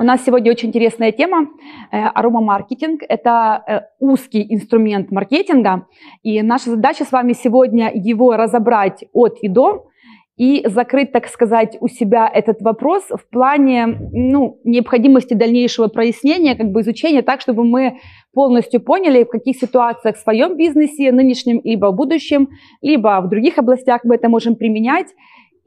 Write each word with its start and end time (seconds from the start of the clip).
У 0.00 0.04
нас 0.04 0.24
сегодня 0.24 0.52
очень 0.52 0.68
интересная 0.68 1.10
тема 1.10 1.48
э,– 1.90 1.98
аромамаркетинг. 2.14 3.02
Это 3.08 3.64
э, 3.66 3.80
узкий 3.98 4.46
инструмент 4.54 5.10
маркетинга, 5.10 5.88
и 6.22 6.40
наша 6.40 6.70
задача 6.70 7.04
с 7.04 7.10
вами 7.10 7.32
сегодня 7.32 7.90
его 7.92 8.36
разобрать 8.36 9.04
от 9.12 9.38
и 9.42 9.48
до 9.48 9.88
и 10.36 10.62
закрыть, 10.68 11.10
так 11.10 11.26
сказать, 11.26 11.76
у 11.80 11.88
себя 11.88 12.30
этот 12.32 12.62
вопрос 12.62 13.08
в 13.10 13.28
плане 13.28 13.86
ну, 14.12 14.60
необходимости 14.62 15.34
дальнейшего 15.34 15.88
прояснения, 15.88 16.54
как 16.54 16.70
бы 16.70 16.82
изучения, 16.82 17.22
так, 17.22 17.40
чтобы 17.40 17.64
мы 17.64 17.98
полностью 18.32 18.80
поняли, 18.80 19.24
в 19.24 19.30
каких 19.30 19.56
ситуациях 19.56 20.16
в 20.16 20.20
своем 20.20 20.56
бизнесе, 20.56 21.10
нынешнем, 21.10 21.60
либо 21.64 21.86
в 21.86 21.96
будущем, 21.96 22.50
либо 22.82 23.20
в 23.20 23.28
других 23.28 23.58
областях 23.58 24.02
мы 24.04 24.14
это 24.14 24.28
можем 24.28 24.54
применять, 24.54 25.08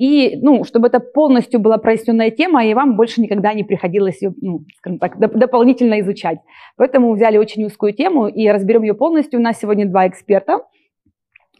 и, 0.01 0.35
ну, 0.41 0.63
чтобы 0.63 0.87
это 0.87 0.99
полностью 0.99 1.59
была 1.59 1.77
проясненная 1.77 2.31
тема, 2.31 2.65
и 2.65 2.73
вам 2.73 2.95
больше 2.95 3.21
никогда 3.21 3.53
не 3.53 3.63
приходилось 3.63 4.19
ее, 4.23 4.33
ну, 4.41 4.61
скажем 4.77 4.97
так, 4.97 5.15
доп- 5.17 5.37
дополнительно 5.37 5.99
изучать. 5.99 6.39
Поэтому 6.75 7.13
взяли 7.13 7.37
очень 7.37 7.63
узкую 7.65 7.93
тему 7.93 8.27
и 8.27 8.49
разберем 8.49 8.81
ее 8.81 8.95
полностью. 8.95 9.39
У 9.39 9.43
нас 9.43 9.59
сегодня 9.59 9.85
два 9.85 10.07
эксперта. 10.07 10.61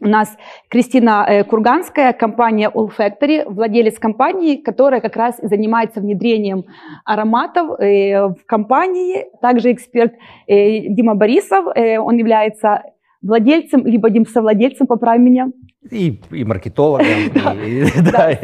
У 0.00 0.08
нас 0.08 0.36
Кристина 0.68 1.24
э, 1.28 1.44
Курганская, 1.44 2.12
компания 2.12 2.68
All 2.68 2.90
Factory, 2.98 3.44
владелец 3.46 4.00
компании, 4.00 4.56
которая 4.56 5.00
как 5.00 5.14
раз 5.14 5.38
занимается 5.40 6.00
внедрением 6.00 6.64
ароматов 7.04 7.78
э, 7.78 8.26
в 8.26 8.44
компании. 8.44 9.26
Также 9.40 9.70
эксперт 9.70 10.14
э, 10.48 10.88
Дима 10.88 11.14
Борисов, 11.14 11.66
он 11.66 12.16
является 12.16 12.82
владельцем, 13.22 13.86
либо 13.86 14.08
совладельцем, 14.26 14.86
поправь 14.86 15.20
меня. 15.20 15.48
И, 15.90 16.20
и 16.30 16.44
маркетологом, 16.44 17.06
и, 17.66 17.84
да. 18.12 18.34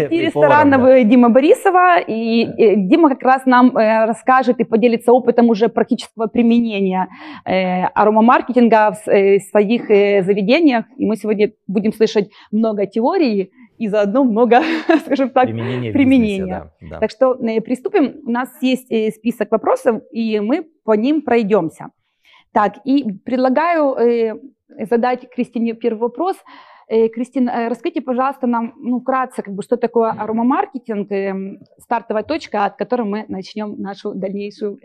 Дима 1.05 1.28
Борисова. 1.28 2.00
И 2.00 2.46
Дима 2.77 3.10
как 3.10 3.22
раз 3.22 3.46
нам 3.46 3.77
э, 3.77 4.06
расскажет 4.06 4.59
и 4.59 4.64
поделится 4.64 5.12
опытом 5.12 5.48
уже 5.48 5.69
практического 5.69 6.27
применения 6.27 7.08
э, 7.44 7.84
аромамаркетинга 7.94 8.92
в 8.92 9.08
э, 9.08 9.39
своих 9.39 9.86
заведениях. 9.86 10.86
И 10.97 11.06
мы 11.06 11.17
сегодня 11.17 11.52
будем 11.69 11.92
слышать 11.92 12.28
много 12.50 12.86
теорий 12.86 13.52
и 13.78 13.86
заодно 13.86 14.24
много, 14.24 14.61
скажем 15.06 15.30
так, 15.30 15.45
применения. 15.45 15.92
применения. 15.92 16.39
Бизнесе, 16.39 16.70
да, 16.80 16.89
да. 16.91 16.98
Так 16.98 17.11
что 17.12 17.34
приступим. 17.61 18.17
У 18.27 18.30
нас 18.30 18.48
есть 18.61 18.89
список 19.14 19.52
вопросов, 19.52 20.02
и 20.11 20.41
мы 20.41 20.67
по 20.84 20.92
ним 20.97 21.22
пройдемся. 21.22 21.91
Так, 22.52 22.78
и 22.84 23.05
предлагаю 23.24 24.41
задать 24.88 25.28
Кристине 25.30 25.74
первый 25.74 26.00
вопрос. 26.00 26.36
Э, 26.91 27.08
Кристина, 27.08 27.50
э, 27.50 27.69
расскажите, 27.69 28.00
пожалуйста, 28.00 28.47
нам 28.47 28.72
ну, 28.78 29.00
вкратце, 29.00 29.42
как 29.42 29.55
бы, 29.55 29.62
что 29.62 29.77
такое 29.77 30.11
аромамаркетинг, 30.11 31.12
эм, 31.12 31.58
стартовая 31.78 32.22
точка, 32.22 32.64
от 32.64 32.77
которой 32.77 33.03
мы 33.03 33.25
начнем 33.28 33.75
нашу 33.78 34.14
дальнейшую, 34.14 34.78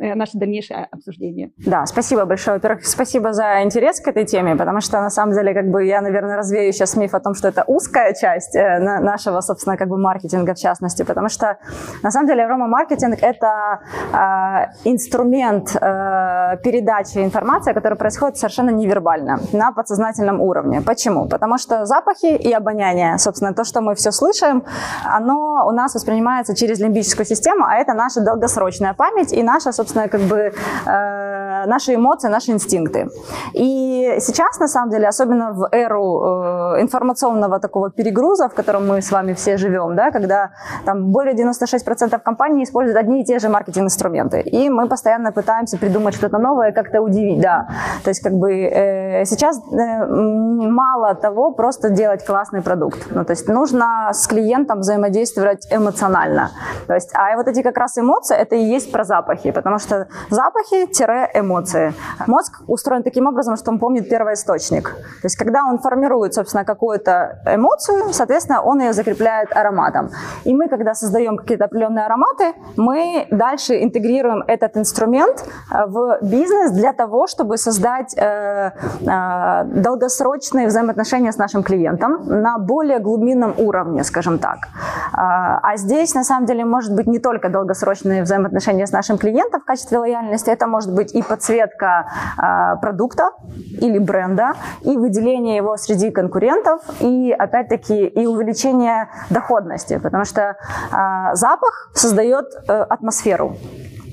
э, 0.00 0.14
наше 0.14 0.38
дальнейшее 0.38 0.88
обсуждение. 0.90 1.52
Да, 1.58 1.86
спасибо 1.86 2.24
большое. 2.24 2.56
Во-первых, 2.56 2.84
спасибо 2.84 3.32
за 3.32 3.62
интерес 3.62 4.00
к 4.00 4.08
этой 4.08 4.24
теме, 4.24 4.56
потому 4.56 4.80
что, 4.80 5.00
на 5.00 5.10
самом 5.10 5.34
деле, 5.34 5.54
как 5.54 5.70
бы 5.70 5.84
я, 5.84 6.00
наверное, 6.00 6.36
развею 6.36 6.72
сейчас 6.72 6.96
миф 6.96 7.14
о 7.14 7.20
том, 7.20 7.34
что 7.34 7.46
это 7.46 7.64
узкая 7.66 8.12
часть 8.14 8.54
нашего, 8.54 9.40
собственно, 9.40 9.76
как 9.76 9.88
бы 9.88 9.98
маркетинга 9.98 10.54
в 10.54 10.58
частности, 10.58 11.04
потому 11.04 11.28
что, 11.28 11.58
на 12.02 12.10
самом 12.10 12.26
деле, 12.26 12.44
аромамаркетинг– 12.44 13.18
это 13.22 13.80
э, 14.12 14.88
инструмент 14.88 15.76
э, 15.76 16.56
передачи 16.64 17.18
информации, 17.18 17.72
который 17.72 17.96
происходит 17.96 18.36
совершенно 18.36 18.70
невербально, 18.70 19.38
на 19.52 19.72
подсознательном 19.72 20.40
уровне. 20.40 20.80
Почему? 20.80 21.19
Почему? 21.20 21.28
Потому 21.28 21.58
что 21.58 21.86
запахи 21.86 22.26
и 22.26 22.52
обоняние, 22.52 23.18
собственно, 23.18 23.54
то, 23.54 23.64
что 23.64 23.80
мы 23.80 23.94
все 23.94 24.12
слышим, 24.12 24.62
оно 25.04 25.66
у 25.66 25.72
нас 25.72 25.94
воспринимается 25.94 26.54
через 26.54 26.80
лимбическую 26.80 27.26
систему, 27.26 27.64
а 27.64 27.76
это 27.76 27.94
наша 27.94 28.20
долгосрочная 28.20 28.94
память 28.94 29.32
и 29.32 29.42
наша, 29.42 29.72
собственно, 29.72 30.08
как 30.08 30.20
бы 30.20 30.52
э, 30.86 31.66
наши 31.66 31.94
эмоции, 31.94 32.28
наши 32.28 32.52
инстинкты. 32.52 33.08
И 33.54 33.89
сейчас, 34.20 34.58
на 34.60 34.68
самом 34.68 34.90
деле, 34.90 35.08
особенно 35.08 35.52
в 35.52 35.68
эру 35.72 36.22
э, 36.22 36.82
информационного 36.82 37.58
такого 37.60 37.90
перегруза, 37.90 38.48
в 38.48 38.54
котором 38.54 38.88
мы 38.88 39.00
с 39.02 39.10
вами 39.12 39.32
все 39.32 39.56
живем, 39.56 39.96
да, 39.96 40.10
когда 40.10 40.50
там 40.84 41.12
более 41.12 41.34
96% 41.34 42.18
компаний 42.20 42.64
используют 42.64 42.98
одни 42.98 43.22
и 43.22 43.24
те 43.24 43.38
же 43.38 43.48
маркетинг-инструменты, 43.48 44.40
и 44.40 44.70
мы 44.70 44.88
постоянно 44.88 45.32
пытаемся 45.32 45.78
придумать 45.78 46.14
что-то 46.14 46.38
новое, 46.38 46.72
как-то 46.72 47.00
удивить, 47.00 47.40
да. 47.40 47.68
То 48.04 48.10
есть, 48.10 48.22
как 48.22 48.32
бы 48.32 48.52
э, 48.52 49.24
сейчас 49.24 49.58
э, 49.58 50.06
мало 50.06 51.14
того 51.14 51.52
просто 51.52 51.90
делать 51.90 52.24
классный 52.24 52.62
продукт. 52.62 53.06
Ну, 53.10 53.24
то 53.24 53.32
есть 53.32 53.48
нужно 53.48 54.10
с 54.12 54.26
клиентом 54.26 54.80
взаимодействовать 54.80 55.66
эмоционально. 55.70 56.50
То 56.86 56.94
есть, 56.94 57.10
а 57.14 57.36
вот 57.36 57.48
эти 57.48 57.62
как 57.62 57.78
раз 57.78 57.98
эмоции, 57.98 58.36
это 58.36 58.56
и 58.56 58.62
есть 58.62 58.92
про 58.92 59.04
запахи, 59.04 59.50
потому 59.50 59.78
что 59.78 60.08
запахи-эмоции. 60.30 61.92
Мозг 62.26 62.62
устроен 62.66 63.02
таким 63.02 63.26
образом, 63.26 63.56
что 63.56 63.70
он 63.70 63.78
помнит 63.78 63.99
первоисточник. 64.08 64.90
То 64.90 65.26
есть, 65.26 65.36
когда 65.36 65.64
он 65.64 65.78
формирует, 65.78 66.34
собственно, 66.34 66.64
какую-то 66.64 67.40
эмоцию, 67.46 68.12
соответственно, 68.12 68.62
он 68.62 68.80
ее 68.80 68.92
закрепляет 68.92 69.54
ароматом. 69.56 70.10
И 70.44 70.54
мы, 70.54 70.68
когда 70.68 70.94
создаем 70.94 71.36
какие-то 71.36 71.64
определенные 71.64 72.06
ароматы, 72.06 72.54
мы 72.76 73.26
дальше 73.30 73.82
интегрируем 73.82 74.42
этот 74.46 74.76
инструмент 74.76 75.44
э, 75.72 75.86
в 75.86 76.18
бизнес 76.22 76.72
для 76.72 76.92
того, 76.92 77.26
чтобы 77.26 77.56
создать 77.56 78.14
э, 78.16 78.72
э, 79.06 79.64
долгосрочные 79.64 80.66
взаимоотношения 80.66 81.00
отношения 81.00 81.32
с 81.32 81.38
нашим 81.38 81.62
клиентом 81.62 82.42
на 82.42 82.58
более 82.58 82.98
глубинном 82.98 83.54
уровне, 83.58 84.04
скажем 84.04 84.38
так. 84.38 84.68
А, 85.12 85.58
а 85.62 85.76
здесь, 85.76 86.14
на 86.14 86.24
самом 86.24 86.46
деле, 86.46 86.64
может 86.64 86.94
быть 86.94 87.06
не 87.06 87.18
только 87.18 87.48
долгосрочные 87.48 88.22
взаимоотношения 88.22 88.86
с 88.86 88.92
нашим 88.92 89.18
клиентом 89.18 89.60
в 89.60 89.64
качестве 89.64 89.98
лояльности, 89.98 90.50
это 90.50 90.66
может 90.66 90.94
быть 90.94 91.14
и 91.14 91.22
подсветка 91.22 92.06
а, 92.36 92.76
продукта 92.76 93.30
или 93.80 93.98
бренда, 93.98 94.52
и 94.82 94.96
выделение 94.96 95.56
его 95.56 95.76
среди 95.76 96.10
конкурентов, 96.10 96.82
и, 97.00 97.32
опять-таки, 97.32 98.06
и 98.06 98.26
увеличение 98.26 99.08
доходности, 99.30 99.98
потому 99.98 100.24
что 100.24 100.56
а, 100.92 101.34
запах 101.34 101.90
создает 101.94 102.46
э, 102.68 102.72
атмосферу 102.72 103.56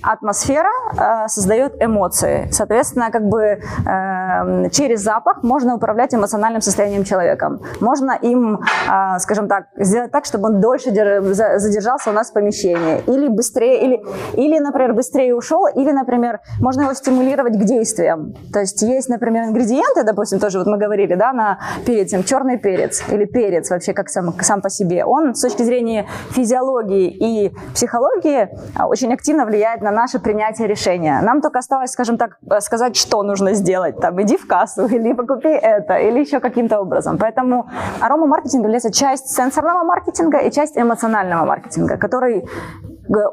атмосфера 0.04 0.70
э, 0.94 1.28
создает 1.28 1.82
эмоции. 1.82 2.48
Соответственно, 2.52 3.12
как 3.12 3.24
бы 3.28 3.42
э, 3.42 4.70
через 4.72 5.02
запах 5.02 5.44
можно 5.44 5.76
управлять 5.76 6.14
эмоциональным 6.14 6.62
состоянием 6.62 7.04
человека. 7.04 7.60
Можно 7.80 8.12
им, 8.12 8.60
э, 8.90 9.20
скажем 9.20 9.48
так, 9.48 9.68
сделать 9.78 10.12
так, 10.12 10.26
чтобы 10.26 10.50
он 10.50 10.62
дольше 10.62 10.92
задержался 10.92 12.10
у 12.10 12.14
нас 12.14 12.30
в 12.30 12.34
помещении. 12.34 13.02
Или 13.08 13.28
быстрее, 13.28 13.84
или, 13.84 14.04
или, 14.34 14.60
например, 14.60 14.94
быстрее 14.94 15.36
ушел, 15.36 15.68
или, 15.68 15.92
например, 15.92 16.40
можно 16.60 16.82
его 16.82 16.94
стимулировать 16.94 17.54
к 17.54 17.64
действиям. 17.64 18.34
То 18.54 18.60
есть 18.60 18.82
есть, 18.82 19.10
например, 19.10 19.46
ингредиенты, 19.46 20.04
допустим, 20.04 20.40
тоже 20.40 20.60
вот 20.60 20.68
мы 20.68 20.78
говорили, 20.78 21.16
да, 21.16 21.34
на 21.34 21.60
перец, 21.86 22.14
черный 22.26 22.58
перец 22.58 23.04
или 23.10 23.26
перец 23.26 23.70
вообще 23.70 23.94
как 23.94 24.10
сам, 24.10 24.34
сам 24.42 24.62
по 24.62 24.70
себе. 24.70 25.06
Он 25.06 25.36
с 25.36 25.42
точки 25.42 25.64
зрения 25.64 26.08
физиологии 26.32 27.10
и 27.10 27.54
психологии 27.74 28.50
а, 28.76 28.88
очень 28.88 29.14
активно 29.14 29.46
влияет 29.46 29.82
на 29.82 29.87
наше 29.92 30.20
принятие 30.20 30.68
решения. 30.68 31.22
Нам 31.22 31.42
только 31.42 31.60
осталось, 31.60 31.92
скажем 31.92 32.18
так, 32.18 32.38
э, 32.50 32.60
сказать, 32.62 32.96
что 32.96 33.24
нужно 33.24 33.54
сделать. 33.54 34.00
Там, 34.00 34.22
иди 34.22 34.38
в 34.38 34.48
кассу, 34.48 34.86
или 34.96 35.14
покупи 35.14 35.50
это, 35.50 35.98
или 35.98 36.20
еще 36.20 36.40
каким-то 36.40 36.80
образом. 36.80 37.18
Поэтому 37.18 37.70
арома-маркетинг 38.02 38.64
является 38.64 38.92
часть 38.92 39.30
сенсорного 39.30 39.84
маркетинга 39.84 40.40
и 40.40 40.52
часть 40.52 40.78
эмоционального 40.78 41.46
маркетинга, 41.46 41.98
который 41.98 42.40
э, 42.40 42.46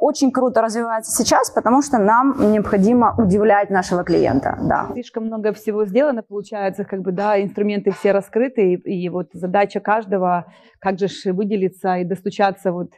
очень 0.01 0.31
круто 0.31 0.63
развивается 0.63 1.13
сейчас, 1.13 1.51
потому 1.51 1.83
что 1.83 1.99
нам 1.99 2.53
необходимо 2.53 3.15
удивлять 3.19 3.71
нашего 3.71 4.05
клиента. 4.05 4.59
Да. 4.63 4.89
Слишком 4.93 5.27
много 5.27 5.53
всего 5.53 5.85
сделано, 5.85 6.23
получается, 6.23 6.85
как 6.85 7.01
бы, 7.01 7.13
да, 7.13 7.41
инструменты 7.41 7.91
все 7.91 8.13
раскрыты, 8.13 8.75
и, 8.75 9.05
и 9.05 9.09
вот 9.09 9.29
задача 9.33 9.81
каждого, 9.81 10.47
как 10.81 10.99
же 10.99 11.07
выделиться 11.33 11.97
и 11.97 12.05
достучаться 12.05 12.73
вот 12.73 12.91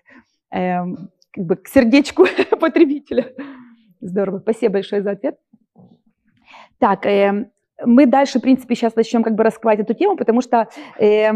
эм, 0.50 1.10
как 1.32 1.44
бы 1.44 1.56
к 1.56 1.68
сердечку 1.68 2.26
потребителя. 2.60 3.32
Здорово, 4.06 4.38
спасибо 4.38 4.74
большое 4.74 5.02
за 5.02 5.12
ответ. 5.12 5.36
Так, 6.78 7.06
э, 7.06 7.50
мы 7.84 8.06
дальше, 8.06 8.38
в 8.38 8.42
принципе, 8.42 8.74
сейчас 8.74 8.96
начнем 8.96 9.22
как 9.22 9.34
бы 9.34 9.42
раскрывать 9.44 9.80
эту 9.80 9.94
тему, 9.94 10.16
потому 10.16 10.40
что, 10.40 10.68
э, 10.98 11.30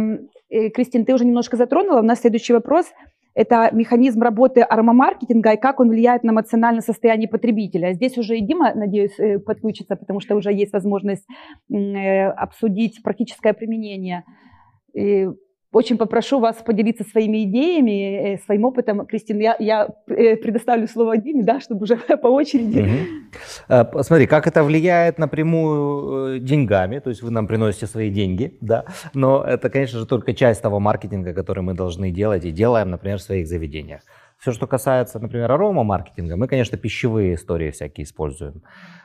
э, 0.48 0.70
Кристин, 0.70 1.04
ты 1.04 1.14
уже 1.14 1.24
немножко 1.24 1.56
затронула. 1.56 2.00
У 2.00 2.04
нас 2.04 2.20
следующий 2.20 2.52
вопрос– 2.52 2.86
это 3.34 3.70
механизм 3.72 4.22
работы 4.22 4.60
аромамаркетинга 4.60 5.52
и 5.52 5.56
как 5.56 5.80
он 5.80 5.88
влияет 5.88 6.24
на 6.24 6.30
эмоциональное 6.30 6.82
состояние 6.82 7.28
потребителя. 7.28 7.92
Здесь 7.92 8.18
уже 8.18 8.36
и 8.36 8.40
Дима, 8.40 8.74
надеюсь, 8.74 9.18
э, 9.18 9.38
подключится, 9.38 9.96
потому 9.96 10.20
что 10.20 10.36
уже 10.36 10.52
есть 10.52 10.72
возможность 10.72 11.26
э, 11.72 12.26
обсудить 12.26 13.02
практическое 13.02 13.52
применение. 13.52 14.24
И 14.94 15.28
очень 15.72 15.98
попрошу 15.98 16.40
вас 16.40 16.56
поделиться 16.56 17.04
своими 17.04 17.44
идеями, 17.44 18.34
э, 18.34 18.38
своим 18.38 18.64
опытом. 18.64 19.06
Кристина, 19.06 19.40
я, 19.40 19.56
я 19.60 19.88
э, 20.08 20.36
предоставлю 20.36 20.88
слово 20.88 21.16
Диме, 21.16 21.44
да, 21.44 21.60
чтобы 21.60 21.84
уже 21.84 21.96
по 22.22 22.26
очереди. 22.28 22.80
Угу. 23.68 24.02
Смотри, 24.02 24.26
как 24.26 24.46
это 24.46 24.64
влияет 24.64 25.18
напрямую 25.18 26.36
э, 26.36 26.38
деньгами, 26.40 26.98
то 26.98 27.10
есть 27.10 27.22
вы 27.22 27.30
нам 27.30 27.46
приносите 27.46 27.86
свои 27.86 28.10
деньги, 28.10 28.58
да, 28.60 28.84
но 29.14 29.44
это, 29.44 29.70
конечно 29.70 30.00
же, 30.00 30.06
только 30.06 30.34
часть 30.34 30.60
того 30.62 30.80
маркетинга, 30.80 31.34
который 31.34 31.62
мы 31.62 31.74
должны 31.74 32.10
делать 32.10 32.44
и 32.44 32.50
делаем, 32.50 32.90
например, 32.90 33.18
в 33.18 33.22
своих 33.22 33.46
заведениях. 33.46 34.00
Все, 34.38 34.52
что 34.52 34.66
касается, 34.66 35.20
например, 35.20 35.52
арома-маркетинга, 35.52 36.36
мы, 36.36 36.48
конечно, 36.48 36.78
пищевые 36.78 37.34
истории 37.34 37.70
всякие 37.70 38.04
используем. 38.04 38.62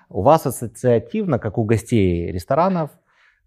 У 0.09 0.21
вас 0.21 0.45
ассоциативно, 0.45 1.39
как 1.39 1.57
у 1.57 1.63
гостей 1.63 2.31
ресторанов, 2.31 2.91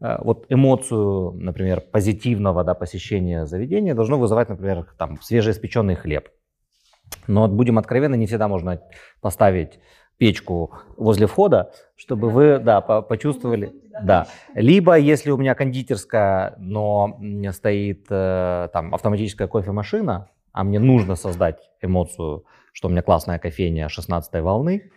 вот 0.00 0.46
эмоцию, 0.48 1.32
например, 1.32 1.80
позитивного 1.80 2.64
да, 2.64 2.74
посещения 2.74 3.46
заведения 3.46 3.94
должно 3.94 4.18
вызывать, 4.18 4.48
например, 4.48 4.86
там, 4.96 5.20
свежеиспеченный 5.20 5.96
хлеб. 5.96 6.28
Но 7.26 7.48
будем 7.48 7.78
откровенны, 7.78 8.16
не 8.16 8.26
всегда 8.26 8.48
можно 8.48 8.80
поставить 9.20 9.80
печку 10.18 10.72
возле 10.96 11.26
входа, 11.26 11.72
чтобы 11.96 12.30
вы 12.30 12.58
да, 12.58 12.80
почувствовали. 12.80 13.72
Да. 14.02 14.26
Либо 14.54 14.98
если 14.98 15.30
у 15.30 15.36
меня 15.36 15.54
кондитерская, 15.54 16.54
но 16.58 17.18
стоит 17.52 18.06
э, 18.10 18.68
там 18.72 18.94
автоматическая 18.94 19.48
кофемашина, 19.48 20.28
а 20.52 20.64
мне 20.64 20.78
нужно 20.78 21.16
создать 21.16 21.70
эмоцию, 21.80 22.44
что 22.72 22.88
у 22.88 22.90
меня 22.90 23.02
классная 23.02 23.38
кофейня 23.38 23.88
16 23.88 24.40
волны, 24.42 24.90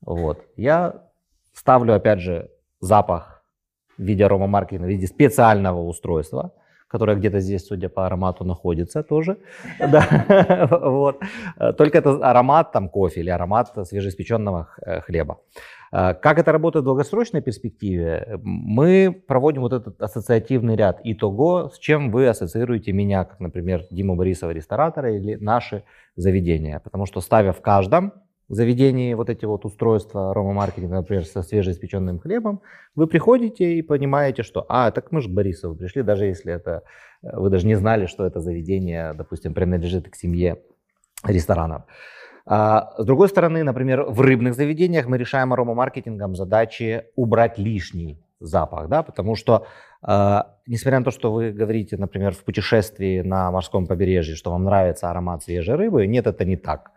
вот, 0.00 0.44
я 0.56 1.04
ставлю, 1.52 1.94
опять 1.94 2.20
же, 2.20 2.50
запах 2.80 3.41
в 3.98 4.02
виде 4.02 4.24
аромамаркетинга, 4.24 4.86
в 4.86 4.88
виде 4.88 5.06
специального 5.06 5.80
устройства, 5.80 6.52
которая 6.92 7.16
где-то 7.16 7.40
здесь, 7.40 7.66
судя 7.66 7.88
по 7.88 8.06
аромату, 8.06 8.44
находится 8.44 9.02
тоже. 9.02 9.36
Да. 9.78 10.68
вот. 10.82 11.20
Только 11.76 11.98
это 11.98 12.30
аромат 12.30 12.72
там, 12.72 12.88
кофе 12.88 13.20
или 13.20 13.30
аромат 13.30 13.72
свежеиспеченного 13.88 14.68
э, 14.84 15.00
хлеба. 15.00 15.38
Э, 15.92 16.14
как 16.14 16.38
это 16.38 16.52
работает 16.52 16.82
в 16.82 16.86
долгосрочной 16.86 17.40
перспективе? 17.40 18.38
Мы 18.42 19.22
проводим 19.26 19.62
вот 19.62 19.72
этот 19.72 20.02
ассоциативный 20.02 20.76
ряд 20.76 21.00
итого, 21.04 21.70
с 21.70 21.78
чем 21.78 22.10
вы 22.10 22.28
ассоциируете 22.28 22.92
меня, 22.92 23.24
как, 23.24 23.40
например, 23.40 23.84
Диму 23.90 24.16
Борисова, 24.16 24.50
ресторатора, 24.52 25.16
или 25.16 25.36
наши 25.36 25.84
заведения. 26.16 26.78
Потому 26.80 27.06
что 27.06 27.20
ставя 27.20 27.52
в 27.52 27.62
каждом 27.62 28.12
заведении 28.54 29.14
вот 29.14 29.30
эти 29.30 29.46
вот 29.46 29.64
устройства 29.64 30.30
аромамаркетинга, 30.30 30.96
например, 30.96 31.24
со 31.24 31.42
свежеиспеченным 31.42 32.18
хлебом, 32.18 32.60
вы 32.94 33.06
приходите 33.06 33.74
и 33.74 33.82
понимаете, 33.82 34.42
что, 34.42 34.66
а, 34.68 34.90
так 34.90 35.10
мы 35.10 35.22
же 35.22 35.30
к 35.30 35.32
Борисову 35.32 35.74
пришли, 35.74 36.02
даже 36.02 36.26
если 36.26 36.52
это, 36.52 36.82
э, 37.22 37.34
вы 37.34 37.48
даже 37.48 37.66
не 37.66 37.76
знали, 37.76 38.04
что 38.04 38.26
это 38.26 38.40
заведение, 38.40 39.14
допустим, 39.14 39.54
принадлежит 39.54 40.10
к 40.10 40.16
семье 40.16 40.58
ресторанов. 41.24 41.84
А, 42.44 42.92
с 42.98 43.04
другой 43.06 43.28
стороны, 43.28 43.64
например, 43.64 44.02
в 44.02 44.20
рыбных 44.20 44.54
заведениях 44.54 45.06
мы 45.06 45.16
решаем 45.16 45.54
аромамаркетингом 45.54 46.36
задачи 46.36 47.04
убрать 47.16 47.56
лишний 47.56 48.22
запах, 48.38 48.88
да, 48.88 49.02
потому 49.02 49.34
что, 49.34 49.66
э, 50.06 50.42
несмотря 50.66 50.98
на 50.98 51.04
то, 51.06 51.10
что 51.10 51.32
вы 51.32 51.52
говорите, 51.52 51.96
например, 51.96 52.34
в 52.34 52.44
путешествии 52.44 53.22
на 53.22 53.50
морском 53.50 53.86
побережье, 53.86 54.34
что 54.34 54.50
вам 54.50 54.64
нравится 54.64 55.10
аромат 55.10 55.42
свежей 55.42 55.76
рыбы, 55.76 56.06
нет, 56.06 56.26
это 56.26 56.44
не 56.44 56.56
так 56.56 56.90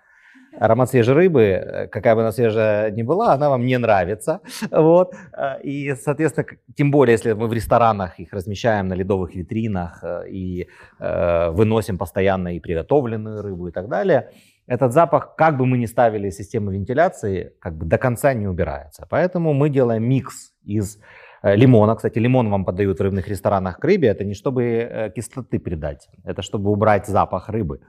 аромат 0.60 0.90
свежей 0.90 1.16
рыбы, 1.16 1.42
э, 1.42 1.88
какая 1.88 2.16
бы 2.16 2.22
она 2.22 2.31
свежая 2.31 2.92
ни 2.92 3.04
была, 3.04 3.34
она 3.34 3.50
вам 3.50 3.66
не 3.66 3.78
нравится. 3.78 4.40
Вот. 4.72 5.13
Э, 5.34 5.62
и, 5.63 5.96
соответственно, 5.96 6.48
тем 6.75 6.92
более, 6.92 7.13
если 7.13 7.34
мы 7.34 7.48
в 7.48 7.54
ресторанах 7.54 8.19
их 8.19 8.34
размещаем 8.34 8.88
на 8.88 8.96
ледовых 8.96 9.36
витринах 9.36 10.04
э, 10.04 10.30
и 10.30 10.68
э, 11.00 11.50
выносим 11.52 11.98
постоянно 11.98 12.56
и 12.56 12.60
приготовленную 12.60 13.42
рыбу 13.42 13.68
и 13.68 13.72
так 13.72 13.88
далее, 13.88 14.30
этот 14.68 14.94
запах, 14.94 15.36
как 15.36 15.57
бы 15.57 15.66
мы 15.66 15.78
ни 15.78 15.86
ставили 15.88 16.31
систему 16.31 16.72
вентиляции, 16.72 17.54
как 17.60 17.78
бы 17.78 17.86
до 17.86 17.98
конца 17.98 18.34
не 18.34 18.48
убирается. 18.48 19.06
Поэтому 19.10 19.54
мы 19.54 19.69
делаем 19.69 20.04
микс 20.04 20.54
из 20.63 20.98
лимона. 21.44 21.96
Кстати, 21.96 22.19
лимон 22.19 22.50
вам 22.50 22.66
подают 22.66 23.00
в 23.00 23.04
рыбных 23.04 23.28
ресторанах 23.28 23.78
к 23.78 23.86
рыбе. 23.86 24.08
Это 24.08 24.24
не 24.24 24.34
чтобы 24.34 25.12
кислоты 25.16 25.60
придать, 25.60 26.10
это 26.24 26.42
чтобы 26.42 26.72
убрать 26.72 27.06
запах 27.06 27.50
рыбы 27.50 27.81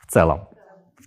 в 0.00 0.12
целом 0.12 0.48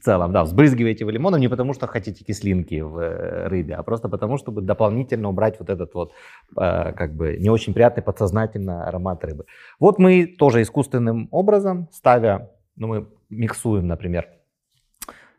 целом, 0.05 0.31
да, 0.31 0.43
взбрызгиваете 0.43 1.05
вы 1.05 1.11
лимоном 1.11 1.39
не 1.39 1.49
потому, 1.49 1.73
что 1.73 1.87
хотите 1.87 2.23
кислинки 2.23 2.81
в 2.81 2.99
э, 2.99 3.47
рыбе, 3.47 3.75
а 3.75 3.83
просто 3.83 4.09
потому, 4.09 4.37
чтобы 4.37 4.61
дополнительно 4.61 5.29
убрать 5.29 5.59
вот 5.59 5.69
этот 5.69 5.93
вот, 5.95 6.11
э, 6.57 6.93
как 6.93 7.15
бы, 7.15 7.37
не 7.39 7.49
очень 7.49 7.73
приятный 7.73 8.03
подсознательно 8.03 8.87
аромат 8.87 9.23
рыбы. 9.25 9.45
Вот 9.79 9.99
мы 9.99 10.27
тоже 10.27 10.61
искусственным 10.61 11.27
образом, 11.31 11.87
ставя, 11.91 12.51
ну, 12.75 12.87
мы 12.87 13.07
миксуем, 13.29 13.87
например, 13.87 14.27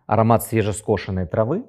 аромат 0.06 0.42
свежескошенной 0.42 1.26
травы 1.26 1.64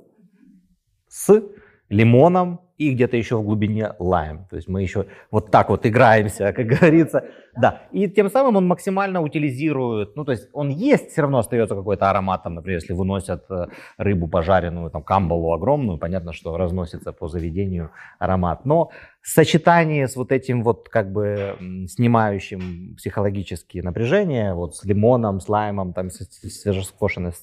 с 1.08 1.44
лимоном, 1.90 2.62
и 2.78 2.94
где-то 2.94 3.18
еще 3.18 3.38
в 3.38 3.44
глубине 3.44 3.94
лайм. 4.00 4.46
То 4.50 4.56
есть 4.56 4.68
мы 4.68 4.82
еще 4.82 5.08
вот 5.32 5.52
так 5.52 5.70
вот 5.70 5.86
играемся, 5.86 6.54
как 6.56 6.66
говорится. 6.68 7.26
Да, 7.56 7.82
и 7.92 8.08
тем 8.08 8.30
самым 8.30 8.56
он 8.56 8.68
максимально 8.68 9.22
утилизирует, 9.22 10.16
ну 10.16 10.24
то 10.26 10.32
есть 10.32 10.48
он 10.54 10.70
есть, 10.70 11.10
все 11.10 11.22
равно 11.22 11.40
остается 11.40 11.76
какой-то 11.76 12.08
аромат, 12.08 12.44
там, 12.44 12.54
например, 12.54 12.80
если 12.80 12.94
выносят 12.94 13.46
э, 13.50 13.66
рыбу 13.98 14.28
пожаренную, 14.28 14.92
там 14.92 15.02
камбалу 15.02 15.52
огромную, 15.54 15.98
понятно, 15.98 16.34
что 16.34 16.56
разносится 16.56 17.14
по 17.14 17.28
заведению 17.28 17.90
аромат. 18.20 18.64
Но 18.66 18.92
сочетание 19.28 20.08
с 20.08 20.16
вот 20.16 20.32
этим 20.32 20.64
вот 20.64 20.88
как 20.88 21.12
бы 21.12 21.58
снимающим 21.90 22.96
психологические 22.96 23.84
напряжения, 23.84 24.54
вот 24.54 24.78
с 24.78 24.86
лимоном, 24.86 25.42
с 25.42 25.50
лаймом, 25.50 25.94
там, 25.94 26.10
с 26.10 26.20
свежескошенной 26.62 27.34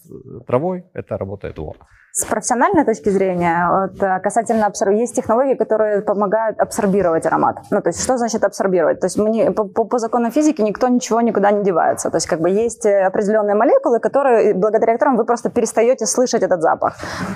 травой, 0.46 0.86
это 0.94 1.18
работает 1.18 1.58
вот. 1.58 1.76
С 2.16 2.24
профессиональной 2.26 2.84
точки 2.84 3.08
зрения, 3.08 3.68
вот, 3.68 4.00
э, 4.00 4.20
касательно 4.20 4.66
абсор... 4.66 4.90
есть 4.90 5.16
технологии, 5.16 5.54
которые 5.54 6.00
помогают 6.00 6.60
абсорбировать 6.60 7.26
аромат. 7.26 7.56
Ну, 7.72 7.82
то 7.82 7.88
есть, 7.88 8.04
что 8.04 8.16
значит 8.16 8.44
абсорбировать? 8.44 9.00
То 9.00 9.06
есть, 9.06 9.18
мне, 9.18 9.50
по, 9.50 9.64
по, 9.64 9.82
по 9.82 9.98
законам 9.98 10.30
физики 10.30 10.62
никто 10.62 10.86
ничего 10.86 11.20
никуда 11.20 11.50
не 11.50 11.64
девается. 11.64 12.10
То 12.10 12.18
есть, 12.18 12.28
как 12.28 12.40
бы 12.40 12.50
есть 12.50 12.86
э, 12.86 13.04
определенные 13.04 13.56
молекулы, 13.56 13.98
которые, 13.98 14.54
благодаря 14.54 14.92
которым 14.92 15.16
вы 15.16 15.24
просто 15.24 15.50
перестаете 15.50 16.06
слышать 16.06 16.44
этот 16.44 16.62
запах. 16.62 16.94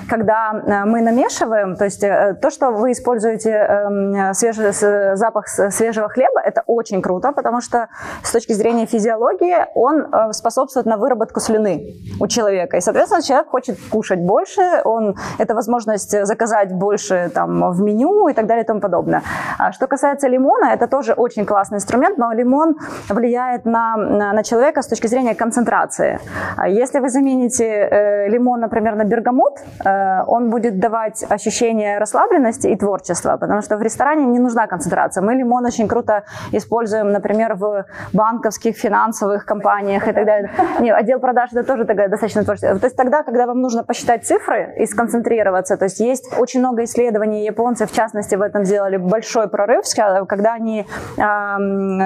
Когда 0.09 0.53
э, 0.53 0.85
мы 0.85 1.01
намешиваем, 1.01 1.75
то 1.75 1.83
есть, 1.83 1.99
то, 1.99 2.49
что 2.49 2.71
вы 2.71 2.93
используете 2.93 3.49
эм, 3.49 4.33
свежий, 4.39 4.71
запах 5.15 5.47
свежего 5.47 6.09
хлеба, 6.09 6.39
это 6.43 6.63
очень 6.65 7.01
круто, 7.01 7.31
потому 7.31 7.61
что 7.61 7.87
с 8.23 8.31
точки 8.31 8.53
зрения 8.53 8.85
физиологии 8.85 9.67
он 9.75 10.33
способствует 10.33 10.85
на 10.85 10.97
выработку 10.97 11.39
слюны 11.39 11.95
у 12.19 12.27
человека. 12.27 12.77
И, 12.77 12.81
соответственно, 12.81 13.21
человек 13.21 13.49
хочет 13.49 13.77
кушать 13.91 14.19
больше, 14.19 14.61
он, 14.83 15.15
это 15.37 15.55
возможность 15.55 16.25
заказать 16.25 16.73
больше 16.73 17.29
там, 17.33 17.71
в 17.71 17.81
меню 17.81 18.27
и 18.27 18.33
так 18.33 18.47
далее 18.47 18.63
и 18.63 18.67
тому 18.67 18.79
подобное. 18.79 19.21
А 19.57 19.71
что 19.71 19.87
касается 19.87 20.27
лимона, 20.27 20.73
это 20.73 20.87
тоже 20.87 21.13
очень 21.13 21.45
классный 21.45 21.77
инструмент, 21.77 22.17
но 22.17 22.31
лимон 22.31 22.75
влияет 23.09 23.65
на, 23.65 23.97
на, 23.97 24.33
на 24.33 24.43
человека 24.43 24.81
с 24.81 24.87
точки 24.87 25.07
зрения 25.07 25.35
концентрации. 25.35 26.19
А 26.57 26.67
если 26.67 26.99
вы 26.99 27.09
замените 27.09 27.65
э, 27.65 28.29
лимон, 28.29 28.59
например, 28.59 28.95
на 28.95 29.03
бергамот, 29.03 29.59
э, 29.85 30.23
он 30.27 30.49
будет 30.49 30.79
давать 30.79 31.25
ощущение 31.29 31.99
расслабленности 31.99 32.67
и 32.67 32.75
творчества, 32.75 33.37
потому 33.37 33.61
что 33.61 33.77
в 33.77 33.81
ресторане 33.81 34.25
не 34.31 34.39
нужна 34.39 34.67
концентрация. 34.67 35.23
Мы 35.23 35.35
лимон 35.35 35.65
очень 35.65 35.87
круто 35.87 36.23
используем, 36.51 37.11
например, 37.11 37.55
в 37.55 37.85
банковских, 38.13 38.77
финансовых 38.77 39.45
компаниях 39.45 40.07
и 40.07 40.11
так 40.11 40.25
далее. 40.25 40.51
Не, 40.79 40.91
отдел 40.91 41.19
продаж 41.19 41.51
это 41.53 41.63
тоже 41.63 41.85
такая 41.85 42.09
достаточно 42.09 42.43
творческая. 42.43 42.79
То 42.79 42.85
есть 42.85 42.95
тогда, 42.95 43.23
когда 43.23 43.45
вам 43.45 43.61
нужно 43.61 43.83
посчитать 43.83 44.25
цифры, 44.25 44.69
и 44.77 44.85
сконцентрироваться. 44.85 45.77
То 45.77 45.85
есть 45.85 45.99
есть 45.99 46.37
очень 46.37 46.59
много 46.59 46.83
исследований, 46.83 47.45
японцы 47.45 47.85
в 47.85 47.91
частности 47.91 48.35
в 48.35 48.41
этом 48.41 48.65
сделали 48.65 48.97
большой 48.97 49.47
прорыв, 49.47 49.85
когда 50.27 50.53
они 50.53 50.81
э, 50.81 51.21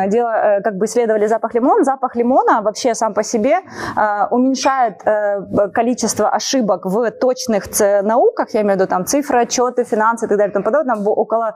делали, 0.09 0.61
как 0.63 0.77
бы 0.77 0.85
исследовали 0.85 1.27
запах 1.27 1.53
лимона. 1.53 1.83
Запах 1.83 2.15
лимона 2.15 2.61
вообще 2.61 2.95
сам 2.95 3.13
по 3.13 3.23
себе 3.23 3.59
э, 3.95 4.27
уменьшает 4.31 5.01
э, 5.05 5.69
количество 5.73 6.29
ошибок 6.29 6.85
в 6.85 7.11
точных 7.11 7.65
науках, 8.03 8.53
я 8.53 8.61
имею 8.61 8.77
в 8.77 8.81
виду 8.81 8.87
там 8.87 9.05
цифры, 9.05 9.41
отчеты, 9.41 9.83
финансы 9.83 10.25
и 10.25 10.29
так 10.29 10.37
далее 10.37 10.53
тому 10.53 10.65
подобное, 10.65 10.95
около 10.95 11.55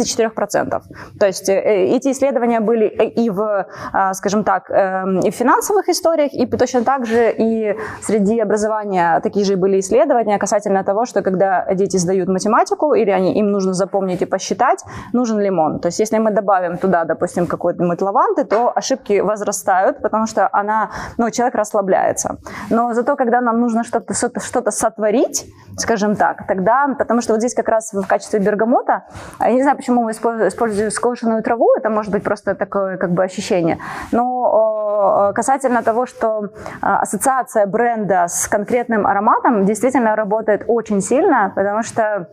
54%. 0.00 0.82
То 1.18 1.26
есть 1.26 1.48
э, 1.48 1.86
эти 1.96 2.10
исследования 2.12 2.60
были 2.60 2.86
и 2.86 3.30
в, 3.30 3.66
э, 3.92 4.12
скажем 4.14 4.44
так, 4.44 4.70
э, 4.70 5.04
и 5.24 5.30
в 5.30 5.34
финансовых 5.34 5.88
историях, 5.88 6.32
и 6.32 6.46
точно 6.46 6.82
так 6.84 7.06
же 7.06 7.34
и 7.38 7.76
среди 8.02 8.40
образования 8.40 9.20
такие 9.20 9.44
же 9.44 9.56
были 9.56 9.78
исследования, 9.80 10.38
касательно 10.38 10.84
того, 10.84 11.06
что 11.06 11.22
когда 11.22 11.66
дети 11.74 11.96
сдают 11.98 12.28
математику 12.28 12.94
или 12.94 13.10
они, 13.10 13.38
им 13.38 13.50
нужно 13.50 13.72
запомнить 13.72 14.22
и 14.22 14.26
посчитать, 14.26 14.84
нужен 15.12 15.38
лимон. 15.40 15.80
То 15.80 15.88
есть 15.88 16.00
если 16.00 16.18
мы 16.18 16.30
добавим 16.30 16.78
туда, 16.78 17.04
допустим, 17.04 17.46
какой-нибудь 17.46 18.02
лаванды, 18.02 18.44
то 18.44 18.72
ошибки 18.74 19.20
возрастают, 19.20 20.02
потому 20.02 20.26
что 20.26 20.48
она, 20.52 20.90
ну, 21.18 21.30
человек 21.30 21.54
расслабляется. 21.54 22.38
Но 22.70 22.94
зато, 22.94 23.16
когда 23.16 23.40
нам 23.40 23.60
нужно 23.60 23.84
что-то 23.84 24.14
что 24.14 24.70
сотворить, 24.70 25.46
скажем 25.76 26.16
так, 26.16 26.46
тогда, 26.46 26.94
потому 26.98 27.20
что 27.20 27.32
вот 27.32 27.40
здесь 27.40 27.54
как 27.54 27.68
раз 27.68 27.92
в 27.92 28.06
качестве 28.06 28.40
бергамота, 28.40 29.04
я 29.40 29.52
не 29.52 29.62
знаю, 29.62 29.77
почему 29.78 30.02
мы 30.02 30.10
используем 30.10 30.90
скошенную 30.90 31.42
траву, 31.42 31.70
это 31.78 31.88
может 31.88 32.12
быть 32.12 32.24
просто 32.24 32.54
такое 32.54 32.96
как 32.96 33.12
бы 33.12 33.24
ощущение, 33.24 33.78
но 34.12 35.32
касательно 35.34 35.82
того, 35.82 36.06
что 36.06 36.50
а, 36.80 37.00
ассоциация 37.00 37.66
бренда 37.66 38.26
с 38.28 38.48
конкретным 38.48 39.06
ароматом 39.06 39.64
действительно 39.64 40.16
работает 40.16 40.64
очень 40.66 41.00
сильно, 41.00 41.52
потому 41.54 41.82
что 41.82 42.28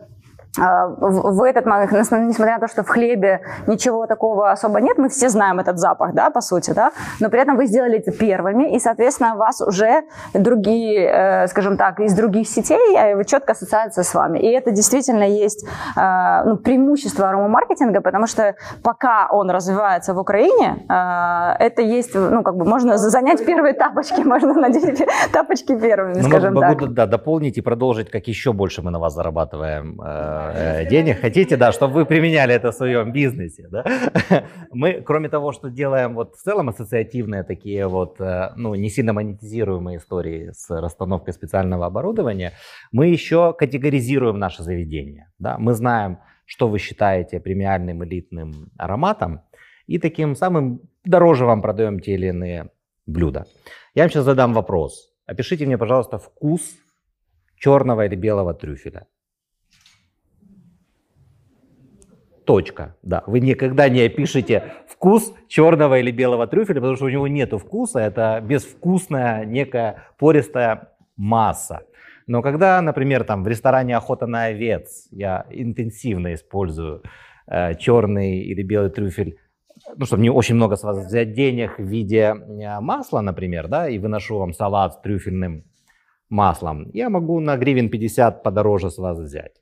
в 0.56 1.42
этот 1.42 1.66
момент, 1.66 1.92
несмотря 1.92 2.54
на 2.54 2.60
то, 2.60 2.68
что 2.68 2.82
в 2.82 2.88
хлебе 2.88 3.40
ничего 3.66 4.06
такого 4.06 4.50
особо 4.50 4.80
нет, 4.80 4.98
мы 4.98 5.08
все 5.08 5.28
знаем 5.28 5.58
этот 5.58 5.78
запах, 5.78 6.14
да, 6.14 6.30
по 6.30 6.40
сути, 6.40 6.70
да, 6.70 6.92
но 7.20 7.28
при 7.28 7.40
этом 7.40 7.56
вы 7.56 7.66
сделали 7.66 7.98
это 7.98 8.12
первыми, 8.12 8.74
и, 8.74 8.78
соответственно, 8.78 9.36
вас 9.36 9.60
уже 9.60 10.02
другие, 10.34 11.06
э, 11.06 11.46
скажем 11.48 11.76
так, 11.76 12.00
из 12.00 12.14
других 12.14 12.48
сетей 12.48 12.96
э, 12.96 13.24
четко 13.24 13.52
ассоциация 13.52 14.04
с 14.04 14.14
вами. 14.14 14.38
И 14.38 14.46
это 14.46 14.70
действительно 14.70 15.24
есть 15.24 15.66
э, 15.96 16.42
ну, 16.44 16.56
преимущество 16.56 17.28
аромамаркетинга, 17.28 18.00
потому 18.00 18.26
что 18.26 18.54
пока 18.82 19.28
он 19.30 19.50
развивается 19.50 20.14
в 20.14 20.18
Украине, 20.18 20.84
это 20.88 21.82
есть, 21.82 22.14
ну, 22.14 22.42
как 22.42 22.56
бы 22.56 22.64
можно 22.64 22.98
занять 22.98 23.44
первые 23.44 23.74
тапочки, 23.74 24.20
можно 24.20 24.54
надеть 24.54 25.06
тапочки 25.32 25.78
первыми, 25.78 26.14
ну, 26.20 26.28
скажем 26.28 26.54
могу, 26.54 26.86
так. 26.86 26.94
да, 26.94 27.06
дополнить 27.06 27.58
и 27.58 27.60
продолжить, 27.60 28.10
как 28.10 28.26
еще 28.28 28.52
больше 28.52 28.82
мы 28.82 28.90
на 28.90 28.98
вас 28.98 29.14
зарабатываем 29.14 30.00
Э, 30.54 30.86
денег, 30.88 31.20
хотите, 31.20 31.56
да, 31.56 31.72
чтобы 31.72 31.94
вы 31.94 32.06
применяли 32.06 32.54
это 32.54 32.70
в 32.70 32.74
своем 32.74 33.12
бизнесе. 33.12 33.68
Да? 33.70 33.84
Мы, 34.70 35.02
кроме 35.02 35.28
того, 35.28 35.52
что 35.52 35.70
делаем 35.70 36.14
вот 36.14 36.36
в 36.36 36.42
целом 36.42 36.68
ассоциативные 36.68 37.42
такие 37.42 37.86
вот, 37.86 38.20
э, 38.20 38.52
ну, 38.56 38.74
не 38.74 38.90
сильно 38.90 39.12
монетизируемые 39.12 39.98
истории 39.98 40.50
с 40.52 40.70
расстановкой 40.70 41.34
специального 41.34 41.86
оборудования, 41.86 42.52
мы 42.92 43.08
еще 43.08 43.52
категоризируем 43.52 44.38
наше 44.38 44.62
заведение. 44.62 45.30
Да? 45.38 45.56
Мы 45.58 45.74
знаем, 45.74 46.18
что 46.44 46.68
вы 46.68 46.78
считаете 46.78 47.40
премиальным 47.40 48.04
элитным 48.04 48.70
ароматом, 48.78 49.40
и 49.86 49.98
таким 49.98 50.34
самым 50.34 50.80
дороже 51.04 51.44
вам 51.44 51.62
продаем 51.62 52.00
те 52.00 52.14
или 52.14 52.26
иные 52.26 52.70
блюда. 53.06 53.46
Я 53.94 54.02
вам 54.02 54.10
сейчас 54.10 54.24
задам 54.24 54.52
вопрос. 54.52 55.12
Опишите 55.26 55.66
мне, 55.66 55.78
пожалуйста, 55.78 56.18
вкус 56.18 56.62
черного 57.56 58.06
или 58.06 58.16
белого 58.16 58.54
трюфеля. 58.54 59.06
Точка. 62.46 62.96
Да, 63.02 63.24
вы 63.26 63.40
никогда 63.40 63.88
не 63.88 64.02
опишете 64.02 64.72
вкус 64.88 65.34
черного 65.48 65.98
или 65.98 66.12
белого 66.12 66.46
трюфеля, 66.46 66.76
потому 66.76 66.96
что 66.96 67.06
у 67.06 67.08
него 67.08 67.26
нет 67.26 67.52
вкуса, 67.52 67.98
это 67.98 68.40
безвкусная 68.40 69.44
некая 69.44 70.04
пористая 70.16 70.92
масса. 71.16 71.82
Но 72.28 72.42
когда, 72.42 72.80
например, 72.82 73.24
там 73.24 73.42
в 73.42 73.48
ресторане 73.48 73.96
«Охота 73.96 74.26
на 74.26 74.44
овец» 74.44 75.08
я 75.10 75.46
интенсивно 75.50 76.34
использую 76.34 77.02
э, 77.48 77.74
черный 77.74 78.38
или 78.38 78.62
белый 78.62 78.90
трюфель, 78.90 79.38
ну, 79.96 80.06
чтобы 80.06 80.22
не 80.22 80.30
очень 80.30 80.54
много 80.54 80.76
с 80.76 80.84
вас 80.84 81.04
взять 81.04 81.34
денег 81.34 81.78
в 81.78 81.84
виде 81.84 82.32
э, 82.32 82.80
масла, 82.80 83.22
например, 83.22 83.66
да, 83.66 83.88
и 83.88 83.98
выношу 83.98 84.38
вам 84.38 84.52
салат 84.52 84.94
с 84.94 85.00
трюфельным 85.00 85.64
маслом, 86.28 86.90
я 86.92 87.08
могу 87.10 87.40
на 87.40 87.56
гривен 87.56 87.88
50 87.88 88.42
подороже 88.42 88.90
с 88.90 88.98
вас 88.98 89.18
взять. 89.18 89.52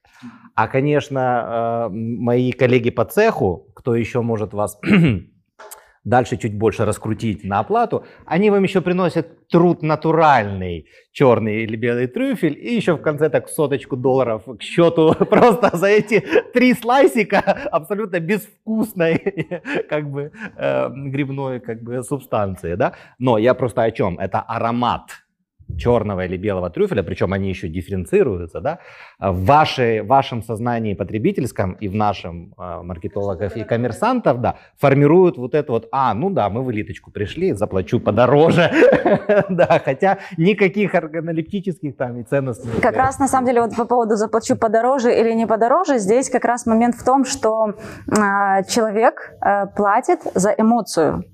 А, 0.55 0.69
конечно, 0.69 1.19
э, 1.19 1.89
мои 1.91 2.53
коллеги 2.53 2.91
по 2.91 3.05
цеху, 3.05 3.67
кто 3.75 3.95
еще 3.95 4.21
может 4.23 4.55
вас 4.55 4.79
дальше 6.05 6.37
чуть 6.37 6.57
больше 6.57 6.85
раскрутить 6.85 7.45
на 7.45 7.59
оплату, 7.59 8.05
они 8.27 8.51
вам 8.51 8.63
еще 8.63 8.81
приносят 8.81 9.49
труд 9.49 9.83
натуральный, 9.83 10.87
черный 11.13 11.65
или 11.65 11.77
белый 11.77 12.07
трюфель, 12.07 12.57
и 12.57 12.75
еще 12.75 12.95
в 12.97 13.03
конце 13.03 13.31
так 13.31 13.49
соточку 13.49 13.97
долларов 13.97 14.45
к 14.45 14.63
счету 14.63 15.15
просто 15.31 15.77
за 15.77 15.87
эти 15.87 16.23
три 16.53 16.75
слайсика 16.75 17.41
абсолютно 17.73 18.21
безвкусной 18.21 19.19
как 19.89 20.11
бы 20.11 20.31
э, 20.57 20.89
грибной 20.91 21.61
как 21.61 21.83
бы 21.83 22.03
субстанции, 22.03 22.75
да. 22.75 22.93
Но 23.19 23.39
я 23.39 23.55
просто 23.55 23.83
о 23.83 23.91
чем? 23.91 24.19
Это 24.19 24.41
аромат 24.41 25.24
черного 25.77 26.25
или 26.25 26.37
белого 26.37 26.71
трюфеля, 26.71 27.03
причем 27.03 27.33
они 27.33 27.49
еще 27.49 27.69
дифференцируются, 27.69 28.61
да, 28.61 28.79
в 29.19 29.45
вашей, 29.45 30.03
вашем 30.03 30.43
сознании 30.43 30.95
потребительском 30.95 31.73
и 31.73 31.89
в 31.89 31.95
нашем 31.95 32.55
э, 32.57 32.83
маркетологов 32.83 33.57
и 33.57 33.65
коммерсантов, 33.65 34.41
да, 34.41 34.57
формируют 34.79 35.37
вот 35.39 35.55
это 35.55 35.73
вот, 35.73 35.89
а, 35.93 36.15
ну 36.15 36.31
да, 36.31 36.49
мы 36.49 36.63
в 36.63 36.71
элиточку 36.71 37.11
пришли, 37.11 37.53
заплачу 37.53 38.01
подороже, 38.01 38.71
да, 39.49 39.81
хотя 39.85 40.19
никаких 40.37 40.95
органолептических 40.95 41.97
там 41.97 42.21
и 42.21 42.23
ценностей. 42.25 42.69
Как 42.81 42.97
раз 42.97 43.19
на 43.19 43.29
самом 43.29 43.47
деле 43.47 43.63
вот 43.63 43.77
по 43.77 43.85
поводу 43.85 44.17
заплачу 44.17 44.57
подороже 44.57 45.19
или 45.19 45.33
не 45.33 45.47
подороже, 45.47 45.99
здесь 45.99 46.31
как 46.31 46.45
раз 46.45 46.67
момент 46.67 46.95
в 46.95 47.05
том, 47.05 47.25
что 47.25 47.75
э, 48.07 48.65
человек 48.69 49.35
э, 49.41 49.67
платит 49.75 50.21
за 50.35 50.51
эмоцию, 50.51 51.25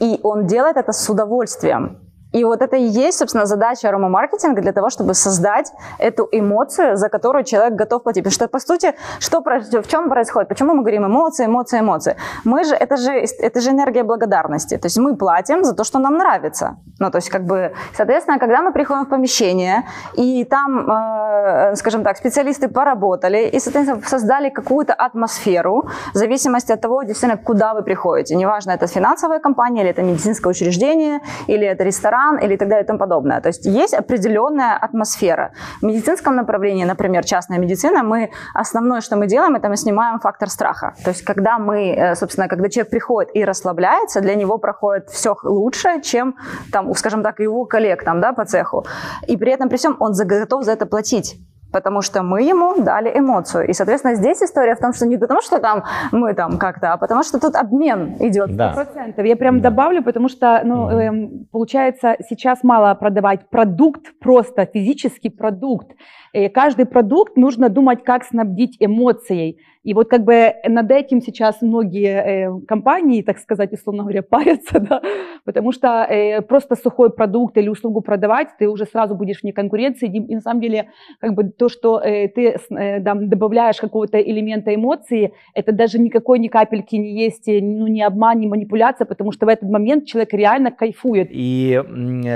и 0.00 0.18
он 0.22 0.46
делает 0.46 0.76
это 0.76 0.92
с 0.92 1.08
удовольствием. 1.08 2.03
И 2.34 2.44
вот 2.44 2.62
это 2.62 2.76
и 2.76 2.82
есть, 2.82 3.18
собственно, 3.18 3.46
задача 3.46 3.88
аромамаркетинга 3.88 4.60
для 4.60 4.72
того, 4.72 4.90
чтобы 4.90 5.14
создать 5.14 5.72
эту 5.98 6.28
эмоцию, 6.32 6.96
за 6.96 7.08
которую 7.08 7.44
человек 7.44 7.74
готов 7.74 8.02
платить. 8.02 8.24
Потому 8.24 8.34
что, 8.34 8.48
по 8.48 8.58
сути, 8.58 8.94
что, 9.20 9.40
в 9.40 9.86
чем 9.86 10.08
происходит? 10.08 10.48
Почему 10.48 10.74
мы 10.74 10.80
говорим 10.80 11.06
эмоции, 11.06 11.46
эмоции, 11.46 11.80
эмоции? 11.80 12.16
Мы 12.44 12.64
же, 12.64 12.74
это 12.74 12.96
же, 12.96 13.12
это 13.12 13.60
же 13.60 13.70
энергия 13.70 14.02
благодарности. 14.02 14.76
То 14.76 14.86
есть 14.86 14.98
мы 14.98 15.16
платим 15.16 15.64
за 15.64 15.74
то, 15.74 15.84
что 15.84 15.98
нам 16.00 16.18
нравится. 16.18 16.76
Ну, 16.98 17.10
то 17.10 17.18
есть, 17.18 17.30
как 17.30 17.44
бы, 17.44 17.72
соответственно, 17.96 18.38
когда 18.38 18.62
мы 18.62 18.72
приходим 18.72 19.04
в 19.04 19.08
помещение, 19.08 19.84
и 20.14 20.44
там, 20.44 20.90
э, 20.90 21.76
скажем 21.76 22.02
так, 22.02 22.16
специалисты 22.16 22.68
поработали, 22.68 23.48
и, 23.54 23.60
соответственно, 23.60 24.02
создали 24.06 24.50
какую-то 24.50 24.92
атмосферу, 24.92 25.84
в 26.14 26.16
зависимости 26.16 26.72
от 26.72 26.80
того, 26.80 27.04
действительно, 27.04 27.42
куда 27.44 27.74
вы 27.74 27.82
приходите. 27.82 28.34
Неважно, 28.36 28.72
это 28.72 28.86
финансовая 28.86 29.38
компания, 29.38 29.82
или 29.82 29.90
это 29.90 30.02
медицинское 30.02 30.48
учреждение, 30.48 31.20
или 31.48 31.66
это 31.66 31.84
ресторан, 31.84 32.23
ресторан 32.24 32.38
или 32.38 32.56
так 32.56 32.68
далее 32.68 32.84
и 32.84 32.86
тому 32.86 32.98
подобное. 32.98 33.40
То 33.40 33.48
есть 33.48 33.66
есть 33.66 33.94
определенная 33.94 34.76
атмосфера. 34.76 35.50
В 35.80 35.84
медицинском 35.84 36.36
направлении, 36.36 36.84
например, 36.84 37.24
частная 37.24 37.58
медицина, 37.58 38.02
мы 38.02 38.30
основное, 38.54 39.00
что 39.00 39.16
мы 39.16 39.26
делаем, 39.26 39.56
это 39.56 39.68
мы 39.68 39.76
снимаем 39.76 40.18
фактор 40.20 40.48
страха. 40.48 40.94
То 41.04 41.10
есть 41.10 41.22
когда 41.22 41.58
мы, 41.58 41.94
э, 41.94 42.14
собственно, 42.14 42.48
когда 42.48 42.68
человек 42.68 42.90
приходит 42.90 43.36
и 43.36 43.44
расслабляется, 43.44 44.20
для 44.20 44.34
него 44.34 44.58
проходит 44.58 45.10
все 45.10 45.34
лучше, 45.44 46.00
чем, 46.02 46.34
там, 46.72 46.94
скажем 46.94 47.22
так, 47.22 47.40
его 47.40 47.64
коллег 47.64 48.04
там, 48.04 48.20
да, 48.20 48.32
по 48.32 48.44
цеху. 48.44 48.84
И 49.28 49.36
при 49.36 49.52
этом, 49.52 49.68
при 49.68 49.76
всем, 49.76 49.96
он 50.00 50.12
готов 50.26 50.64
за 50.64 50.72
это 50.72 50.86
платить 50.86 51.36
потому 51.74 52.02
что 52.02 52.22
мы 52.22 52.42
ему 52.42 52.82
дали 52.84 53.10
эмоцию. 53.18 53.66
И, 53.68 53.72
соответственно, 53.72 54.14
здесь 54.14 54.40
история 54.42 54.76
в 54.76 54.78
том, 54.78 54.92
что 54.92 55.06
не 55.06 55.18
потому, 55.18 55.42
что 55.42 55.58
там 55.58 55.82
мы 56.12 56.32
там 56.34 56.56
как-то, 56.56 56.92
а 56.92 56.96
потому 56.96 57.24
что 57.24 57.40
тут 57.40 57.56
обмен 57.56 58.16
идет. 58.20 58.56
Да. 58.56 58.72
процентов. 58.72 59.24
Я 59.24 59.36
прям 59.36 59.60
да. 59.60 59.70
добавлю, 59.70 60.02
потому 60.04 60.28
что, 60.28 60.60
ну, 60.64 60.88
mm 60.88 60.94
э, 60.94 61.46
получается, 61.52 62.16
сейчас 62.28 62.62
мало 62.62 62.94
продавать 62.94 63.50
продукт, 63.50 64.18
просто 64.20 64.66
физический 64.66 65.30
продукт. 65.30 65.88
И 66.32 66.48
каждый 66.48 66.86
продукт 66.86 67.36
нужно 67.36 67.68
думать, 67.68 68.04
как 68.04 68.24
снабдить 68.24 68.76
эмоцией. 68.78 69.58
И 69.84 69.92
вот 69.92 70.08
как 70.08 70.24
бы 70.24 70.54
над 70.66 70.90
этим 70.90 71.20
сейчас 71.20 71.60
многие 71.60 72.48
э, 72.48 72.60
компании, 72.66 73.22
так 73.22 73.38
сказать, 73.38 73.72
условно 73.72 74.02
говоря, 74.02 74.22
парятся, 74.30 74.80
да, 74.80 75.02
потому 75.44 75.72
что 75.72 76.06
э, 76.08 76.40
просто 76.40 76.74
сухой 76.74 77.10
продукт 77.10 77.56
или 77.58 77.68
услугу 77.68 78.00
продавать, 78.00 78.48
ты 78.58 78.66
уже 78.68 78.86
сразу 78.86 79.14
будешь 79.14 79.42
вне 79.42 79.52
конкуренции. 79.52 80.08
И, 80.08 80.34
на 80.34 80.40
самом 80.40 80.62
деле, 80.62 80.88
как 81.20 81.34
бы 81.34 81.44
то, 81.44 81.68
что 81.68 82.00
э, 82.00 82.28
ты 82.28 82.56
там, 83.04 83.28
добавляешь 83.28 83.76
какого-то 83.76 84.18
элемента 84.18 84.74
эмоции, 84.74 85.34
это 85.54 85.72
даже 85.72 85.98
никакой 85.98 86.38
ни 86.38 86.48
капельки 86.48 86.96
не 86.96 87.22
есть, 87.24 87.46
ну, 87.46 87.86
ни 87.86 88.00
обман, 88.00 88.40
ни 88.40 88.46
манипуляция, 88.46 89.04
потому 89.04 89.32
что 89.32 89.44
в 89.46 89.48
этот 89.50 89.68
момент 89.68 90.06
человек 90.06 90.32
реально 90.32 90.70
кайфует. 90.70 91.28
И 91.30 91.82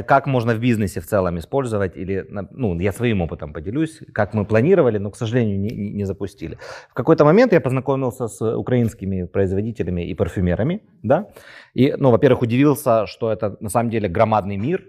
как 0.07 0.27
можно 0.27 0.55
в 0.55 0.61
бизнесе 0.61 1.01
в 1.01 1.07
целом 1.07 1.39
использовать, 1.39 1.97
или, 1.97 2.27
ну, 2.51 2.79
я 2.79 2.93
своим 2.93 3.23
опытом 3.23 3.55
поделюсь, 3.55 4.01
как 4.13 4.35
мы 4.35 4.45
планировали, 4.45 4.99
но, 4.99 5.11
к 5.11 5.17
сожалению, 5.17 5.59
не, 5.59 5.71
не 5.71 6.05
запустили. 6.05 6.59
В 6.91 6.95
какой-то 6.95 7.25
момент 7.25 7.38
момент 7.39 7.53
я 7.53 7.61
познакомился 7.61 8.27
с 8.27 8.57
украинскими 8.57 9.25
производителями 9.25 10.03
и 10.03 10.15
парфюмерами, 10.15 10.81
да, 11.03 11.29
и, 11.75 11.95
ну, 11.97 12.11
во-первых, 12.11 12.43
удивился, 12.43 13.07
что 13.07 13.31
это 13.31 13.57
на 13.61 13.69
самом 13.69 13.91
деле 13.91 14.09
громадный 14.09 14.57
мир, 14.57 14.85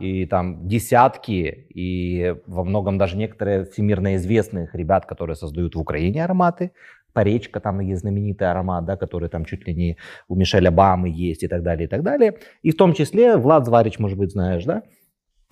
и 0.00 0.26
там 0.26 0.66
десятки, 0.66 1.68
и 1.74 2.34
во 2.46 2.64
многом 2.64 2.98
даже 2.98 3.16
некоторые 3.16 3.64
всемирно 3.64 4.16
известных 4.16 4.74
ребят, 4.74 5.06
которые 5.06 5.36
создают 5.36 5.76
в 5.76 5.80
Украине 5.80 6.24
ароматы, 6.24 6.72
Поречка, 7.12 7.60
там 7.60 7.78
есть 7.78 8.00
знаменитый 8.00 8.50
аромат, 8.50 8.84
да, 8.84 8.96
который 8.96 9.28
там 9.28 9.44
чуть 9.44 9.68
ли 9.68 9.74
не 9.74 9.96
у 10.28 10.34
Мишеля 10.34 10.70
Обамы 10.70 11.08
есть 11.08 11.44
и 11.44 11.48
так 11.48 11.62
далее, 11.62 11.86
и 11.86 11.88
так 11.88 12.02
далее. 12.02 12.32
И 12.62 12.72
в 12.72 12.76
том 12.76 12.92
числе 12.92 13.36
Влад 13.36 13.66
Зварич, 13.66 14.00
может 14.00 14.18
быть, 14.18 14.32
знаешь, 14.32 14.64
да? 14.64 14.82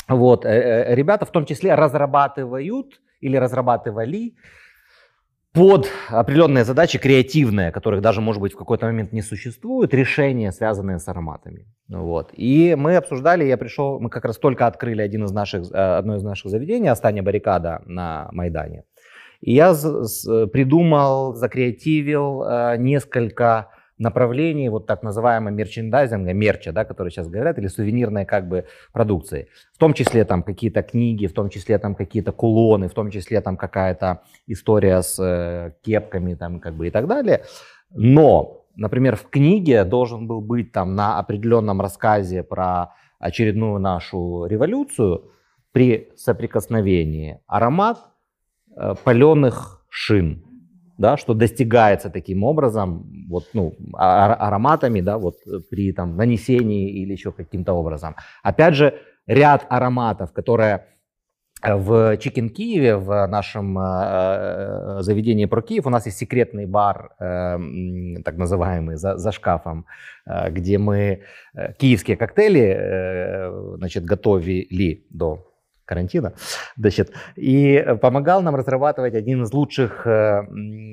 Вот, 0.08 0.44
э, 0.44 0.48
э, 0.48 0.94
ребята 0.96 1.24
в 1.24 1.30
том 1.30 1.46
числе 1.46 1.76
разрабатывают 1.76 3.00
или 3.20 3.36
разрабатывали 3.36 4.34
под 5.52 5.90
определенные 6.08 6.64
задачи 6.64 6.98
креативные, 6.98 7.72
которых 7.72 8.00
даже, 8.00 8.20
может 8.20 8.40
быть, 8.40 8.54
в 8.54 8.56
какой-то 8.56 8.86
момент 8.86 9.12
не 9.12 9.22
существует, 9.22 9.92
решения, 9.92 10.50
связанные 10.50 10.98
с 10.98 11.08
ароматами. 11.08 11.66
Вот. 11.88 12.30
И 12.32 12.74
мы 12.74 12.96
обсуждали, 12.96 13.44
я 13.44 13.58
пришел, 13.58 14.00
мы 14.00 14.08
как 14.08 14.24
раз 14.24 14.38
только 14.38 14.66
открыли 14.66 15.02
один 15.02 15.24
из 15.24 15.32
наших, 15.32 15.70
э, 15.70 15.98
одно 15.98 16.16
из 16.16 16.22
наших 16.22 16.50
заведений, 16.50 16.88
Остання 16.88 17.22
Баррикада 17.22 17.82
на 17.84 18.28
Майдане. 18.32 18.84
И 19.42 19.52
я 19.52 19.74
придумал, 20.52 21.34
закреативил 21.34 22.44
э, 22.44 22.76
несколько 22.78 23.68
направлении 24.02 24.68
вот 24.68 24.86
так 24.86 25.02
называемого 25.02 25.52
мерчендайзинга, 25.52 26.32
мерча, 26.34 26.72
да, 26.72 26.84
который 26.84 27.10
сейчас 27.10 27.28
говорят, 27.28 27.58
или 27.58 27.68
сувенирной 27.68 28.26
как 28.26 28.48
бы 28.48 28.66
продукции. 28.92 29.48
В 29.72 29.78
том 29.78 29.94
числе 29.94 30.24
там 30.24 30.42
какие-то 30.42 30.82
книги, 30.82 31.26
в 31.26 31.32
том 31.32 31.48
числе 31.48 31.78
там 31.78 31.94
какие-то 31.94 32.32
кулоны, 32.32 32.88
в 32.88 32.94
том 32.94 33.10
числе 33.10 33.40
там 33.40 33.56
какая-то 33.56 34.22
история 34.46 35.02
с 35.02 35.18
э, 35.18 35.72
кепками 35.82 36.34
там 36.34 36.60
как 36.60 36.74
бы 36.74 36.88
и 36.88 36.90
так 36.90 37.06
далее. 37.06 37.44
Но, 37.94 38.66
например, 38.76 39.16
в 39.16 39.28
книге 39.30 39.84
должен 39.84 40.26
был 40.26 40.40
быть 40.40 40.72
там 40.72 40.94
на 40.94 41.18
определенном 41.18 41.80
рассказе 41.80 42.42
про 42.42 42.94
очередную 43.18 43.78
нашу 43.78 44.46
революцию 44.46 45.30
при 45.72 46.10
соприкосновении 46.16 47.40
аромат 47.46 47.98
э, 48.76 48.94
паленых 49.04 49.86
шин, 49.88 50.44
да, 50.98 51.16
что 51.16 51.34
достигается 51.34 52.10
таким 52.10 52.44
образом, 52.44 53.26
вот, 53.28 53.44
ну, 53.54 53.74
а, 53.94 54.34
ароматами, 54.34 55.00
да, 55.00 55.18
вот 55.18 55.36
при 55.70 55.92
там 55.92 56.16
нанесении 56.16 57.02
или 57.02 57.12
еще 57.12 57.32
каким-то 57.32 57.72
образом. 57.72 58.14
Опять 58.42 58.74
же, 58.74 58.94
ряд 59.26 59.66
ароматов, 59.68 60.32
которые 60.32 60.86
в 61.62 62.16
Чикен 62.16 62.50
Киеве, 62.50 62.96
в 62.96 63.26
нашем 63.26 63.78
э, 63.78 63.82
э, 63.84 65.02
заведении 65.02 65.46
про 65.46 65.62
Киев, 65.62 65.86
у 65.86 65.90
нас 65.90 66.06
есть 66.06 66.18
секретный 66.18 66.66
бар, 66.66 67.12
э, 67.20 67.58
так 68.24 68.36
называемый, 68.36 68.96
за, 68.96 69.16
за 69.16 69.30
шкафом, 69.30 69.86
э, 70.26 70.50
где 70.50 70.78
мы 70.78 71.20
э, 71.54 71.72
киевские 71.74 72.16
коктейли 72.16 72.76
э, 72.76 73.76
значит, 73.76 74.04
готовили 74.04 75.06
до 75.10 75.51
карантина, 75.84 76.34
значит, 76.76 77.12
и 77.36 77.84
помогал 78.00 78.42
нам 78.42 78.54
разрабатывать 78.54 79.14
один 79.14 79.42
из 79.42 79.52
лучших 79.52 80.06
э, 80.06 80.42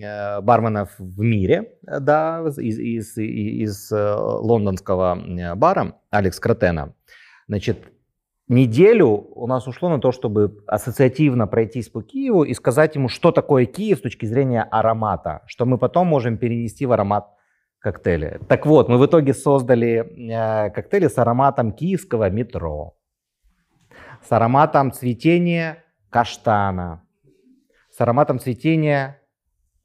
э 0.03 0.41
барменов 0.41 0.89
в 0.97 1.21
мире, 1.21 1.73
да, 1.83 2.43
из, 2.57 2.79
из, 2.79 3.17
из 3.17 3.91
э, 3.91 4.15
лондонского 4.15 5.55
бара, 5.55 5.95
Алекс 6.09 6.39
Кратена. 6.39 6.93
Значит, 7.47 7.77
неделю 8.47 9.07
у 9.07 9.47
нас 9.47 9.67
ушло 9.67 9.89
на 9.89 9.99
то, 9.99 10.11
чтобы 10.11 10.57
ассоциативно 10.67 11.47
пройтись 11.47 11.89
по 11.89 12.01
Киеву 12.01 12.43
и 12.43 12.53
сказать 12.53 12.95
ему, 12.95 13.09
что 13.09 13.31
такое 13.31 13.65
Киев 13.65 13.99
с 13.99 14.01
точки 14.01 14.25
зрения 14.25 14.63
аромата, 14.63 15.41
что 15.47 15.65
мы 15.65 15.77
потом 15.77 16.07
можем 16.07 16.37
перенести 16.37 16.85
в 16.85 16.91
аромат 16.91 17.27
коктейля. 17.79 18.39
Так 18.47 18.65
вот, 18.65 18.89
мы 18.89 18.97
в 18.97 19.05
итоге 19.05 19.33
создали 19.33 20.05
э, 20.31 20.69
коктейли 20.71 21.07
с 21.07 21.17
ароматом 21.17 21.71
киевского 21.71 22.29
метро, 22.29 22.95
с 24.21 24.31
ароматом 24.31 24.91
цветения 24.91 25.83
каштана, 26.09 27.05
с 27.91 27.99
ароматом 28.01 28.39
цветения 28.39 29.21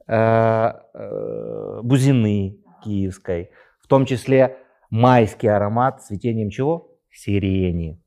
э, 0.06 0.14
э, 0.14 1.80
бузины 1.82 2.58
киевской, 2.82 3.50
в 3.80 3.86
том 3.86 4.06
числе 4.06 4.58
майский 4.90 5.48
аромат 5.48 6.02
цветением 6.02 6.50
чего? 6.50 6.90
Сирени. 7.10 8.03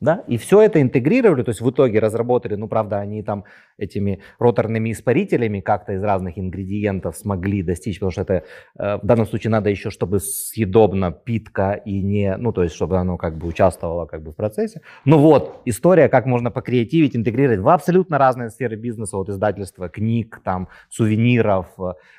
Да? 0.00 0.24
И 0.28 0.38
все 0.38 0.62
это 0.62 0.80
интегрировали, 0.80 1.42
то 1.42 1.50
есть 1.50 1.60
в 1.60 1.70
итоге 1.70 1.98
разработали, 1.98 2.54
ну, 2.54 2.68
правда, 2.68 3.00
они 3.00 3.22
там 3.22 3.44
этими 3.76 4.20
роторными 4.38 4.92
испарителями 4.92 5.60
как-то 5.60 5.92
из 5.92 6.02
разных 6.02 6.38
ингредиентов 6.38 7.16
смогли 7.16 7.62
достичь, 7.62 7.98
потому 7.98 8.10
что 8.10 8.22
это 8.22 8.44
э, 8.78 8.96
в 9.02 9.06
данном 9.06 9.26
случае 9.26 9.50
надо 9.50 9.68
еще, 9.68 9.90
чтобы 9.90 10.20
съедобно, 10.20 11.12
питка 11.12 11.72
и 11.72 12.02
не, 12.02 12.36
ну, 12.36 12.52
то 12.52 12.62
есть 12.62 12.74
чтобы 12.74 12.96
оно 12.96 13.16
как 13.18 13.36
бы 13.36 13.46
участвовало 13.46 14.06
как 14.06 14.22
бы 14.22 14.32
в 14.32 14.36
процессе. 14.36 14.80
Ну 15.04 15.18
вот, 15.18 15.60
история, 15.66 16.08
как 16.08 16.26
можно 16.26 16.50
покреативить, 16.50 17.14
интегрировать 17.16 17.60
в 17.60 17.68
абсолютно 17.68 18.18
разные 18.18 18.50
сферы 18.50 18.76
бизнеса, 18.76 19.18
от 19.18 19.28
издательства, 19.28 19.88
книг, 19.88 20.40
там, 20.44 20.68
сувениров, 20.88 21.66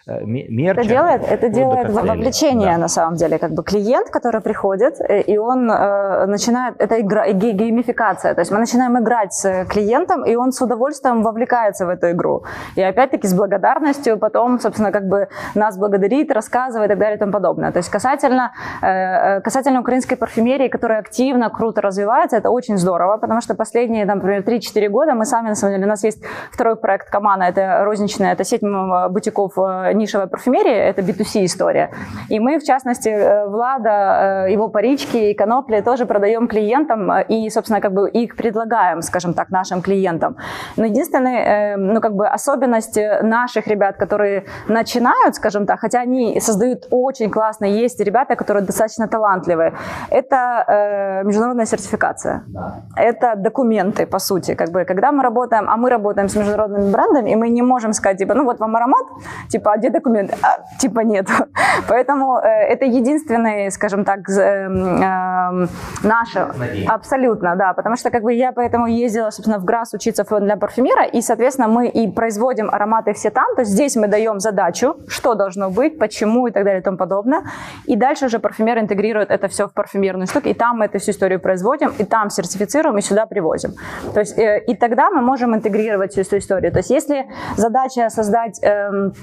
э, 0.08 0.24
мерча. 0.26 0.82
Это 0.82 0.90
делает, 0.90 1.22
это 1.24 1.50
делает 1.50 1.90
вовлечение, 1.90 2.74
да. 2.74 2.78
на 2.78 2.88
самом 2.88 3.16
деле, 3.16 3.38
как 3.40 3.54
бы 3.54 3.64
клиент, 3.64 4.10
который 4.10 4.42
приходит, 4.42 5.00
э, 5.00 5.22
и 5.22 5.38
он 5.38 5.70
э, 5.70 6.26
начинает, 6.28 6.76
это 6.80 7.00
игра, 7.00 7.32
геймификация. 7.72 8.34
То 8.34 8.42
есть 8.42 8.52
мы 8.52 8.60
начинаем 8.60 8.98
играть 9.00 9.34
с 9.34 9.66
клиентом, 9.66 10.26
и 10.26 10.36
он 10.36 10.52
с 10.52 10.62
удовольствием 10.62 11.24
вовлекается 11.24 11.86
в 11.86 11.90
эту 11.90 12.12
игру. 12.12 12.44
И 12.76 12.82
опять-таки 12.82 13.28
с 13.28 13.34
благодарностью 13.34 14.18
потом, 14.18 14.60
собственно, 14.60 14.92
как 14.92 15.08
бы 15.08 15.28
нас 15.56 15.78
благодарит, 15.78 16.32
рассказывает 16.32 16.92
и 16.92 16.94
так 16.94 17.00
далее 17.00 17.16
и 17.16 17.20
тому 17.20 17.32
подобное. 17.32 17.72
То 17.72 17.78
есть 17.78 17.90
касательно, 17.90 18.52
э, 18.82 19.42
касательно 19.42 19.80
украинской 19.80 20.16
парфюмерии, 20.16 20.68
которая 20.68 21.00
активно, 21.00 21.50
круто 21.50 21.82
развивается, 21.82 22.38
это 22.38 22.50
очень 22.50 22.78
здорово, 22.78 23.18
потому 23.18 23.42
что 23.42 23.56
последние, 23.56 24.06
там, 24.06 24.18
например, 24.18 24.44
3-4 24.44 24.90
года 24.90 25.14
мы 25.14 25.26
сами, 25.26 25.50
на 25.50 25.56
самом 25.56 25.76
деле, 25.76 25.86
у 25.86 25.90
нас 25.90 26.04
есть 26.04 26.24
второй 26.52 26.76
проект 26.76 27.10
Камана, 27.10 27.44
это 27.44 27.84
розничная, 27.84 28.34
это 28.34 28.44
сеть 28.44 28.62
бутиков 29.10 29.54
э, 29.58 29.94
нишевой 29.94 30.28
парфюмерии, 30.28 30.76
это 30.76 31.02
B2C 31.02 31.46
история. 31.46 31.90
И 32.30 32.40
мы, 32.40 32.60
в 32.60 32.64
частности, 32.64 33.10
э, 33.10 33.48
Влада, 33.48 34.48
его 34.50 34.70
парички 34.70 35.18
и 35.18 35.34
конопли 35.34 35.82
тоже 35.82 36.06
продаем 36.06 36.48
клиентам 36.48 37.12
и, 37.30 37.50
собственно, 37.50 37.61
собственно, 37.62 37.82
как 37.82 37.94
бы 37.94 38.10
их 38.10 38.36
предлагаем, 38.36 39.02
скажем 39.02 39.34
так, 39.34 39.52
нашим 39.52 39.82
клиентам. 39.82 40.36
Но 40.78 40.86
единственная, 40.86 41.74
э, 41.74 41.78
ну, 41.78 42.02
как 42.02 42.14
бы 42.14 42.28
особенность 42.28 43.00
наших 43.22 43.68
ребят, 43.68 43.98
которые 43.98 44.44
начинают, 44.70 45.36
скажем 45.36 45.66
так, 45.66 45.80
хотя 45.80 46.02
они 46.02 46.40
создают 46.40 46.88
очень 46.92 47.30
классно, 47.30 47.66
есть 47.66 48.00
ребята, 48.00 48.36
которые 48.36 48.66
достаточно 48.66 49.08
талантливые, 49.08 49.74
это 50.10 50.66
э, 50.68 51.24
международная 51.24 51.66
сертификация. 51.66 52.44
Да. 52.48 52.82
Это 52.96 53.36
документы, 53.36 54.06
по 54.06 54.20
сути, 54.20 54.56
как 54.56 54.70
бы, 54.70 54.86
когда 54.86 55.12
мы 55.12 55.24
работаем, 55.24 55.68
а 55.70 55.78
мы 55.78 55.90
работаем 55.90 56.28
с 56.28 56.36
международными 56.36 56.92
брендами, 56.92 57.32
и 57.32 57.36
мы 57.36 57.50
не 57.50 57.62
можем 57.62 57.94
сказать, 57.94 58.18
типа, 58.18 58.34
ну 58.34 58.44
вот 58.44 58.60
вам 58.60 58.76
аромат, 58.76 59.06
типа, 59.50 59.74
а 59.74 59.78
где 59.78 59.90
документы? 59.90 60.34
А, 60.42 60.58
типа 60.80 61.02
нет. 61.02 61.28
Поэтому 61.88 62.38
э, 62.38 62.74
это 62.74 62.86
единственный, 62.86 63.72
скажем 63.72 64.04
так, 64.04 64.20
э, 64.30 64.68
э, 64.68 65.68
наше, 66.04 66.48
абсолютно, 66.88 67.51
да, 67.56 67.74
потому 67.74 67.96
что 67.96 68.10
как 68.10 68.24
бы 68.24 68.34
я 68.34 68.52
поэтому 68.52 68.88
ездила, 68.88 69.30
собственно, 69.30 69.60
в 69.60 69.66
ГРАС 69.66 69.94
учиться 69.94 70.24
для 70.40 70.58
парфюмера, 70.58 71.06
и, 71.06 71.22
соответственно, 71.22 71.68
мы 71.68 71.88
и 71.88 72.12
производим 72.12 72.70
ароматы 72.70 73.14
все 73.14 73.30
там, 73.30 73.56
то 73.56 73.62
есть 73.62 73.72
здесь 73.72 73.96
мы 73.96 74.08
даем 74.08 74.40
задачу, 74.40 74.96
что 75.08 75.36
должно 75.36 75.70
быть, 75.70 76.00
почему 76.00 76.48
и 76.48 76.52
так 76.52 76.64
далее 76.64 76.82
и 76.82 76.84
тому 76.84 76.98
подобное, 76.98 77.44
и 77.86 77.96
дальше 77.96 78.26
уже 78.26 78.40
парфюмер 78.40 78.80
интегрирует 78.80 79.32
это 79.32 79.48
все 79.48 79.68
в 79.68 79.74
парфюмерную 79.74 80.28
штуку, 80.28 80.50
и 80.50 80.54
там 80.54 80.78
мы 80.80 80.86
эту 80.86 81.00
всю 81.00 81.12
историю 81.12 81.40
производим, 81.40 81.94
и 81.98 82.04
там 82.04 82.30
сертифицируем, 82.30 82.98
и 82.98 83.02
сюда 83.02 83.26
привозим. 83.26 83.72
То 84.14 84.20
есть, 84.20 84.38
э, 84.38 84.64
и 84.68 84.76
тогда 84.76 85.10
мы 85.10 85.22
можем 85.22 85.56
интегрировать 85.56 86.12
всю 86.12 86.22
эту 86.22 86.38
историю. 86.38 86.72
То 86.72 86.80
есть, 86.80 86.90
если 86.90 87.28
задача 87.58 88.10
создать 88.10 88.60
эм, 88.64 89.14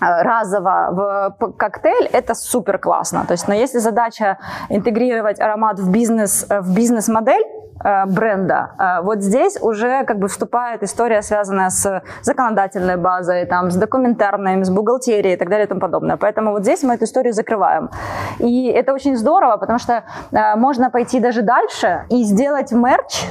разово 0.00 1.34
в 1.38 1.52
коктейль, 1.52 2.08
это 2.12 2.34
супер 2.34 2.78
классно. 2.78 3.24
То 3.26 3.32
есть, 3.32 3.48
но 3.48 3.54
если 3.54 3.78
задача 3.78 4.38
интегрировать 4.68 5.40
аромат 5.40 5.78
в 5.78 5.90
бизнес, 5.90 6.46
в 6.48 6.74
бизнес-модель, 6.74 7.44
Э, 7.84 8.06
бренда. 8.06 8.70
Э, 8.78 9.02
вот 9.02 9.22
здесь 9.22 9.58
уже 9.60 10.04
как 10.04 10.18
бы 10.18 10.28
вступает 10.28 10.82
история, 10.82 11.22
связанная 11.22 11.68
с 11.68 12.02
законодательной 12.22 12.96
базой, 12.96 13.44
там, 13.44 13.70
с 13.70 13.76
документарной, 13.76 14.64
с 14.64 14.70
бухгалтерией 14.70 15.34
и 15.34 15.36
так 15.36 15.48
далее 15.50 15.66
и 15.66 15.68
тому 15.68 15.80
подобное. 15.80 16.16
Поэтому 16.16 16.52
вот 16.52 16.62
здесь 16.62 16.82
мы 16.82 16.94
эту 16.94 17.04
историю 17.04 17.34
закрываем. 17.34 17.90
И 18.38 18.68
это 18.68 18.94
очень 18.94 19.16
здорово, 19.16 19.58
потому 19.58 19.78
что 19.78 20.04
э, 20.32 20.56
можно 20.56 20.90
пойти 20.90 21.20
даже 21.20 21.42
дальше 21.42 22.06
и 22.08 22.24
сделать 22.24 22.72
мерч, 22.72 23.26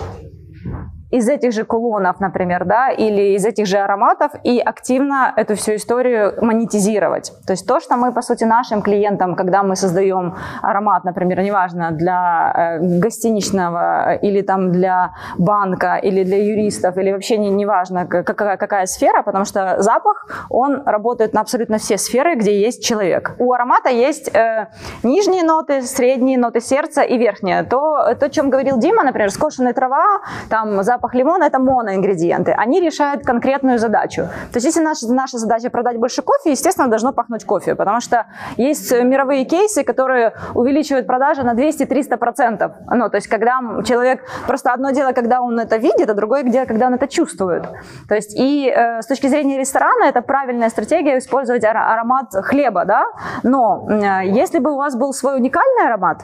из 1.15 1.29
этих 1.29 1.53
же 1.53 1.63
кулонов, 1.63 2.19
например, 2.19 2.65
да, 2.65 2.89
или 2.89 3.35
из 3.35 3.45
этих 3.45 3.65
же 3.67 3.77
ароматов 3.77 4.31
и 4.43 4.59
активно 4.59 5.33
эту 5.37 5.55
всю 5.55 5.75
историю 5.75 6.33
монетизировать. 6.41 7.31
То 7.47 7.53
есть 7.53 7.67
то, 7.67 7.79
что 7.79 7.95
мы, 7.95 8.11
по 8.11 8.21
сути, 8.21 8.43
нашим 8.43 8.81
клиентам, 8.81 9.35
когда 9.35 9.63
мы 9.63 9.75
создаем 9.75 10.35
аромат, 10.61 11.05
например, 11.05 11.41
неважно, 11.41 11.91
для 11.91 12.53
э, 12.55 12.99
гостиничного 12.99 14.15
или 14.15 14.41
там 14.41 14.71
для 14.71 15.11
банка, 15.37 15.95
или 15.95 16.23
для 16.23 16.37
юристов, 16.37 16.97
или 16.97 17.11
вообще 17.11 17.37
не, 17.37 17.49
неважно, 17.49 18.05
какая, 18.05 18.57
какая 18.57 18.85
сфера, 18.85 19.23
потому 19.23 19.45
что 19.45 19.81
запах, 19.81 20.47
он 20.49 20.83
работает 20.85 21.33
на 21.33 21.41
абсолютно 21.41 21.77
все 21.77 21.97
сферы, 21.97 22.35
где 22.35 22.59
есть 22.59 22.83
человек. 22.83 23.35
У 23.39 23.53
аромата 23.53 23.89
есть 23.89 24.35
э, 24.35 24.67
нижние 25.03 25.43
ноты, 25.43 25.81
средние 25.81 26.37
ноты 26.37 26.59
сердца 26.59 27.03
и 27.03 27.17
верхние. 27.17 27.63
То, 27.63 28.15
то, 28.19 28.25
о 28.25 28.29
чем 28.29 28.49
говорил 28.49 28.77
Дима, 28.77 29.03
например, 29.03 29.31
скошенная 29.31 29.73
трава, 29.73 30.21
там 30.49 30.83
запах 30.83 31.04
запах 31.05 31.15
лимона– 31.15 31.45
это 31.47 31.59
моноингредиенты. 31.59 32.51
Они 32.51 32.81
решают 32.81 33.23
конкретную 33.23 33.79
задачу. 33.79 34.21
То 34.51 34.57
есть 34.57 34.65
если 34.65 34.83
наша, 34.83 35.13
наша 35.13 35.37
задача 35.37 35.69
продать 35.69 35.97
больше 35.97 36.21
кофе, 36.21 36.51
естественно, 36.51 36.87
должно 36.87 37.13
пахнуть 37.13 37.45
кофе, 37.45 37.75
потому 37.75 38.01
что 38.01 38.25
есть 38.57 38.91
мировые 38.91 39.45
кейсы, 39.45 39.83
которые 39.83 40.31
увеличивают 40.55 41.07
продажи 41.07 41.43
на 41.43 41.53
200-300%. 41.53 42.71
Ну, 42.95 43.09
то 43.09 43.17
есть 43.17 43.27
когда 43.27 43.59
человек… 43.85 44.19
Просто 44.47 44.73
одно 44.73 44.91
дело, 44.91 45.13
когда 45.13 45.41
он 45.41 45.59
это 45.59 45.77
видит, 45.77 46.09
а 46.09 46.13
другое 46.13 46.43
дело, 46.43 46.65
когда 46.65 46.87
он 46.87 46.93
это 46.93 47.07
чувствует. 47.07 47.63
То 48.09 48.15
есть 48.15 48.39
и 48.39 48.73
э, 48.75 49.01
с 49.01 49.07
точки 49.07 49.27
зрения 49.27 49.59
ресторана 49.59 50.05
это 50.05 50.21
правильная 50.21 50.69
стратегия 50.69 51.17
использовать 51.17 51.63
аромат 51.63 52.33
хлеба, 52.33 52.85
да? 52.85 53.03
Но 53.43 53.87
э, 53.89 54.41
если 54.41 54.59
бы 54.59 54.71
у 54.71 54.77
вас 54.77 54.95
был 54.95 55.13
свой 55.13 55.35
уникальный 55.35 55.85
аромат, 55.87 56.21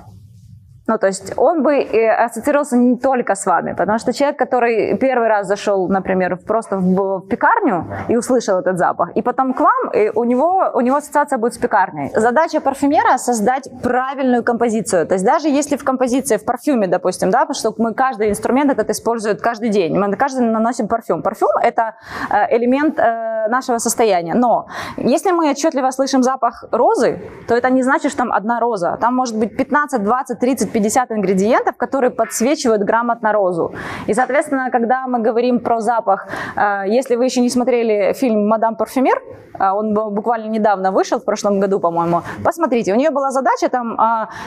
Ну, 0.87 0.97
то 0.97 1.07
есть 1.07 1.33
он 1.37 1.63
бы 1.63 1.75
э, 1.75 2.09
ассоциировался 2.09 2.75
не 2.75 2.97
только 2.97 3.35
с 3.35 3.45
вами, 3.45 3.73
потому 3.73 3.99
что 3.99 4.13
человек, 4.13 4.39
который 4.39 4.97
первый 4.97 5.27
раз 5.27 5.47
зашел, 5.47 5.87
например, 5.87 6.37
просто 6.37 6.77
в, 6.77 7.21
пекарню 7.27 7.85
и 8.09 8.17
услышал 8.17 8.59
этот 8.59 8.77
запах, 8.77 9.11
и 9.15 9.21
потом 9.21 9.53
к 9.53 9.59
вам, 9.59 9.91
и 9.93 10.09
у 10.09 10.23
него, 10.23 10.71
у 10.73 10.81
него 10.81 10.97
ассоциация 10.97 11.37
будет 11.37 11.53
с 11.53 11.57
пекарней. 11.57 12.11
Задача 12.15 12.61
парфюмера 12.61 13.17
создать 13.17 13.69
правильную 13.83 14.43
композицию. 14.43 15.05
То 15.05 15.13
есть 15.13 15.25
даже 15.25 15.49
если 15.49 15.77
в 15.77 15.83
композиции, 15.83 16.37
в 16.37 16.45
парфюме, 16.45 16.87
допустим, 16.87 17.29
да, 17.29 17.45
потому 17.45 17.55
что 17.55 17.73
мы 17.77 17.93
каждый 17.93 18.29
инструмент 18.29 18.71
этот 18.71 18.89
использует 18.89 19.41
каждый 19.41 19.69
день, 19.69 19.97
мы 19.97 20.15
каждый 20.15 20.41
наносим 20.41 20.87
парфюм. 20.87 21.21
Парфюм– 21.21 21.51
это 21.63 21.95
э, 22.29 22.57
элемент 22.57 22.99
э, 22.99 23.47
нашего 23.49 23.77
состояния. 23.77 24.33
Но 24.33 24.67
если 24.97 25.31
мы 25.31 25.51
отчетливо 25.51 25.91
слышим 25.91 26.23
запах 26.23 26.65
розы, 26.71 27.19
то 27.47 27.55
это 27.55 27.69
не 27.69 27.83
значит, 27.83 28.11
что 28.11 28.17
там 28.17 28.31
одна 28.31 28.59
роза. 28.59 28.97
Там 28.99 29.15
может 29.15 29.37
быть 29.37 29.55
15, 29.55 30.03
20, 30.03 30.39
30, 30.39 30.70
50 30.73 31.11
ингредиентов, 31.11 31.77
которые 31.77 32.11
подсвечивают 32.11 32.83
грамотно 32.83 33.31
розу. 33.33 33.73
И, 34.07 34.13
соответственно, 34.13 34.71
когда 34.71 35.07
мы 35.07 35.19
говорим 35.19 35.59
про 35.59 35.79
запах, 35.79 36.27
э, 36.55 36.83
если 36.87 37.15
вы 37.15 37.25
еще 37.25 37.41
не 37.41 37.49
смотрели 37.49 38.13
фильм 38.13 38.47
«Мадам 38.47 38.75
парфюмер», 38.75 39.21
он 39.59 39.93
буквально 39.93 40.49
недавно 40.49 40.91
вышел, 40.91 41.19
в 41.19 41.25
прошлом 41.25 41.59
году, 41.59 41.79
по-моему, 41.79 42.21
посмотрите, 42.43 42.93
у 42.93 42.95
нее 42.95 43.11
была 43.11 43.31
задача 43.31 43.69
там 43.69 43.97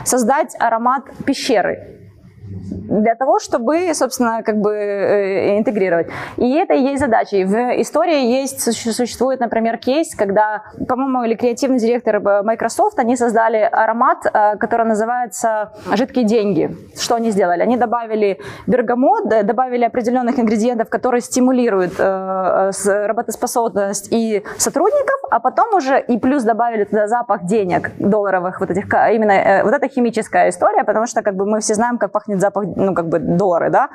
создать 0.04 0.56
аромат 0.58 1.04
пещеры 1.24 2.03
для 2.70 3.14
того, 3.14 3.38
чтобы, 3.38 3.92
собственно, 3.94 4.42
как 4.42 4.60
бы 4.60 4.72
э, 4.72 5.58
интегрировать. 5.58 6.08
И 6.36 6.54
это 6.54 6.74
и 6.74 6.80
есть 6.80 7.00
задача. 7.00 7.36
В 7.36 7.80
истории 7.80 8.40
есть, 8.40 8.60
существует, 8.72 9.40
например, 9.40 9.78
кейс, 9.78 10.14
когда, 10.14 10.64
по-моему, 10.88 11.24
или 11.24 11.34
креативный 11.34 11.78
директор 11.78 12.20
Microsoft, 12.42 12.98
они 12.98 13.16
создали 13.16 13.58
аромат, 13.58 14.26
э, 14.26 14.56
который 14.56 14.86
называется 14.86 15.72
«жидкие 15.92 16.24
деньги». 16.24 16.76
Что 16.98 17.16
они 17.16 17.30
сделали? 17.30 17.62
Они 17.62 17.76
добавили 17.76 18.38
бергамот, 18.66 19.28
добавили 19.28 19.84
определенных 19.84 20.38
ингредиентов, 20.38 20.88
которые 20.88 21.20
стимулируют 21.20 21.94
э, 21.98 22.70
работоспособность 22.84 24.08
и 24.10 24.42
сотрудников, 24.58 25.20
а 25.30 25.40
потом 25.40 25.74
уже 25.74 26.00
и 26.00 26.18
плюс 26.18 26.44
добавили 26.44 26.84
туда 26.84 27.08
запах 27.08 27.44
денег 27.44 27.90
долларовых, 27.98 28.60
вот 28.60 28.70
этих, 28.70 28.84
именно 28.84 29.62
вот 29.64 29.74
эта 29.74 29.88
химическая 29.88 30.48
история, 30.48 30.84
потому 30.84 31.06
что 31.06 31.22
как 31.22 31.34
бы 31.34 31.46
мы 31.46 31.60
все 31.60 31.74
знаем, 31.74 31.98
как 31.98 32.12
пахнет 32.12 32.40
запах 32.40 32.53
ну, 32.62 32.94
как 32.94 33.08
бы 33.08 33.18
доллары, 33.18 33.70
да, 33.70 33.88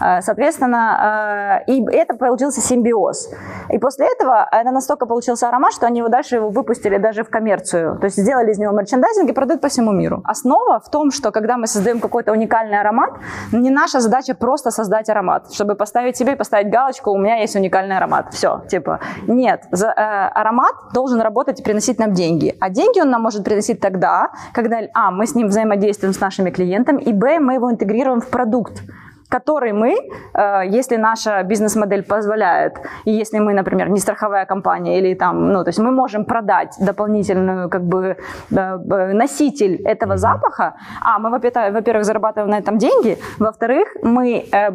э, 0.00 0.22
соответственно, 0.22 1.62
э, 1.66 1.72
и 1.72 1.84
это 1.92 2.14
получился 2.14 2.60
симбиоз. 2.60 3.30
И 3.70 3.78
после 3.78 4.06
этого 4.06 4.48
это 4.50 4.70
настолько 4.70 5.06
получился 5.06 5.48
аромат, 5.48 5.72
что 5.72 5.86
они 5.86 5.98
его 5.98 6.08
дальше 6.08 6.36
его 6.36 6.50
выпустили 6.50 6.98
даже 6.98 7.22
в 7.22 7.30
коммерцию, 7.30 7.98
то 7.98 8.06
есть 8.06 8.16
сделали 8.16 8.50
из 8.50 8.58
него 8.58 8.72
мерчендайзинг 8.72 9.30
и 9.30 9.32
продают 9.32 9.60
по 9.60 9.68
всему 9.68 9.92
миру. 9.92 10.22
Основа 10.24 10.80
в 10.80 10.90
том, 10.90 11.10
что 11.10 11.30
когда 11.30 11.56
мы 11.56 11.66
создаем 11.66 12.00
какой-то 12.00 12.32
уникальный 12.32 12.80
аромат, 12.80 13.10
не 13.52 13.70
наша 13.70 14.00
задача 14.00 14.34
просто 14.34 14.70
создать 14.70 15.08
аромат, 15.08 15.52
чтобы 15.52 15.74
поставить 15.74 16.16
себе 16.16 16.32
и 16.32 16.36
поставить 16.36 16.70
галочку, 16.70 17.10
у 17.10 17.18
меня 17.18 17.36
есть 17.36 17.56
уникальный 17.56 17.96
аромат, 17.96 18.32
все, 18.32 18.62
типа, 18.68 19.00
нет, 19.26 19.64
за, 19.70 19.88
э, 19.88 19.92
аромат 19.92 20.74
должен 20.92 21.20
работать 21.20 21.60
и 21.60 21.62
приносить 21.62 21.98
нам 21.98 22.12
деньги, 22.12 22.56
а 22.60 22.70
деньги 22.70 23.00
он 23.00 23.10
нам 23.10 23.22
может 23.22 23.44
приносить 23.44 23.80
тогда, 23.80 24.30
когда, 24.52 24.78
а, 24.94 25.10
мы 25.10 25.26
с 25.26 25.34
ним 25.34 25.48
взаимодействуем 25.48 26.12
с 26.12 26.20
нашими 26.20 26.50
клиентами, 26.50 27.02
и, 27.02 27.12
б, 27.12 27.38
мы 27.38 27.54
его 27.54 27.70
интегрируем 27.70 27.99
в 28.20 28.30
продукт 28.30 28.82
который 29.30 29.72
мы, 29.72 29.94
э, 30.34 30.62
если 30.66 30.96
наша 30.96 31.42
бизнес-модель 31.42 32.02
позволяет, 32.02 32.78
и 33.06 33.12
если 33.12 33.38
мы, 33.38 33.54
например, 33.54 33.88
не 33.88 34.00
страховая 34.00 34.44
компания, 34.44 34.98
или 34.98 35.14
там, 35.14 35.52
ну, 35.52 35.64
то 35.64 35.68
есть 35.68 35.78
мы 35.78 35.92
можем 35.92 36.24
продать 36.24 36.74
дополнительную, 36.80 37.70
как 37.70 37.82
бы, 37.82 38.16
э, 38.50 39.12
носитель 39.12 39.80
этого 39.84 40.16
запаха, 40.16 40.74
а 41.00 41.18
мы, 41.18 41.30
во-первых, 41.30 42.04
зарабатываем 42.04 42.50
на 42.50 42.58
этом 42.58 42.78
деньги, 42.78 43.18
во-вторых, 43.38 43.88
мы 44.02 44.44
э, 44.52 44.70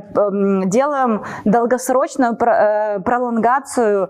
делаем 0.65 1.21
долгосрочную 1.45 2.35
пролонгацию 2.35 4.09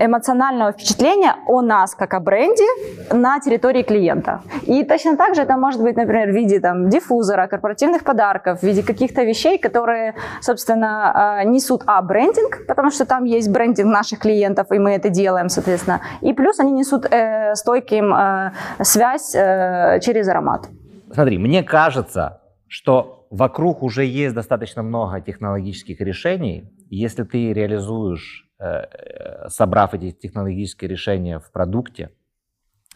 эмоционального 0.00 0.72
впечатления 0.72 1.34
о 1.46 1.60
нас, 1.60 1.94
как 1.94 2.14
о 2.14 2.20
бренде, 2.20 2.64
на 3.12 3.38
территории 3.40 3.82
клиента. 3.82 4.40
И 4.62 4.84
точно 4.84 5.16
так 5.16 5.34
же 5.34 5.42
это 5.42 5.56
может 5.56 5.82
быть, 5.82 5.96
например, 5.96 6.30
в 6.30 6.34
виде 6.34 6.60
там, 6.60 6.88
диффузора, 6.88 7.46
корпоративных 7.48 8.04
подарков, 8.04 8.60
в 8.60 8.62
виде 8.62 8.82
каких-то 8.82 9.25
вещей, 9.26 9.58
которые, 9.58 10.14
собственно, 10.40 11.38
а, 11.38 11.44
несут, 11.44 11.82
а, 11.86 12.00
брендинг, 12.02 12.66
потому 12.66 12.90
что 12.90 13.04
там 13.06 13.24
есть 13.24 13.50
брендинг 13.50 13.92
наших 13.92 14.20
клиентов, 14.20 14.72
и 14.72 14.78
мы 14.78 14.92
это 14.92 15.08
делаем, 15.10 15.48
соответственно, 15.48 16.00
и 16.20 16.32
плюс 16.32 16.58
они 16.60 16.72
несут 16.72 17.06
э, 17.06 17.54
стойким 17.54 18.14
э, 18.14 18.52
связь 18.82 19.34
э, 19.34 20.00
через 20.02 20.28
аромат. 20.28 20.68
Смотри, 21.12 21.38
мне 21.38 21.62
кажется, 21.62 22.40
что 22.68 23.26
вокруг 23.30 23.82
уже 23.82 24.04
есть 24.04 24.34
достаточно 24.34 24.82
много 24.82 25.20
технологических 25.20 26.00
решений. 26.00 26.72
Если 26.90 27.24
ты 27.24 27.52
реализуешь, 27.52 28.48
э, 28.58 29.48
собрав 29.48 29.94
эти 29.94 30.12
технологические 30.12 30.90
решения 30.90 31.38
в 31.38 31.50
продукте, 31.52 32.10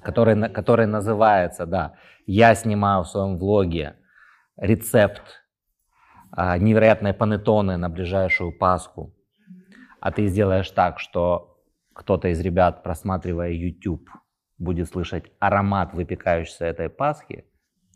который, 0.03 0.49
который 0.49 0.87
называется, 0.87 1.67
да, 1.67 1.95
я 2.27 2.55
снимаю 2.55 3.03
в 3.03 3.09
своем 3.09 3.39
влоге 3.39 3.97
рецепт 4.57 5.40
невероятные 6.37 7.15
панеттоны 7.15 7.77
на 7.77 7.89
ближайшую 7.89 8.57
Пасху, 8.57 9.13
а 10.01 10.13
ты 10.13 10.27
сделаешь 10.29 10.71
так, 10.71 10.99
что 10.99 11.59
кто-то 11.93 12.29
из 12.29 12.41
ребят, 12.41 12.83
просматривая 12.83 13.51
YouTube, 13.51 14.09
будет 14.59 14.89
слышать 14.89 15.25
аромат 15.39 15.93
выпекающейся 15.95 16.67
этой 16.67 16.89
Пасхи, 16.89 17.45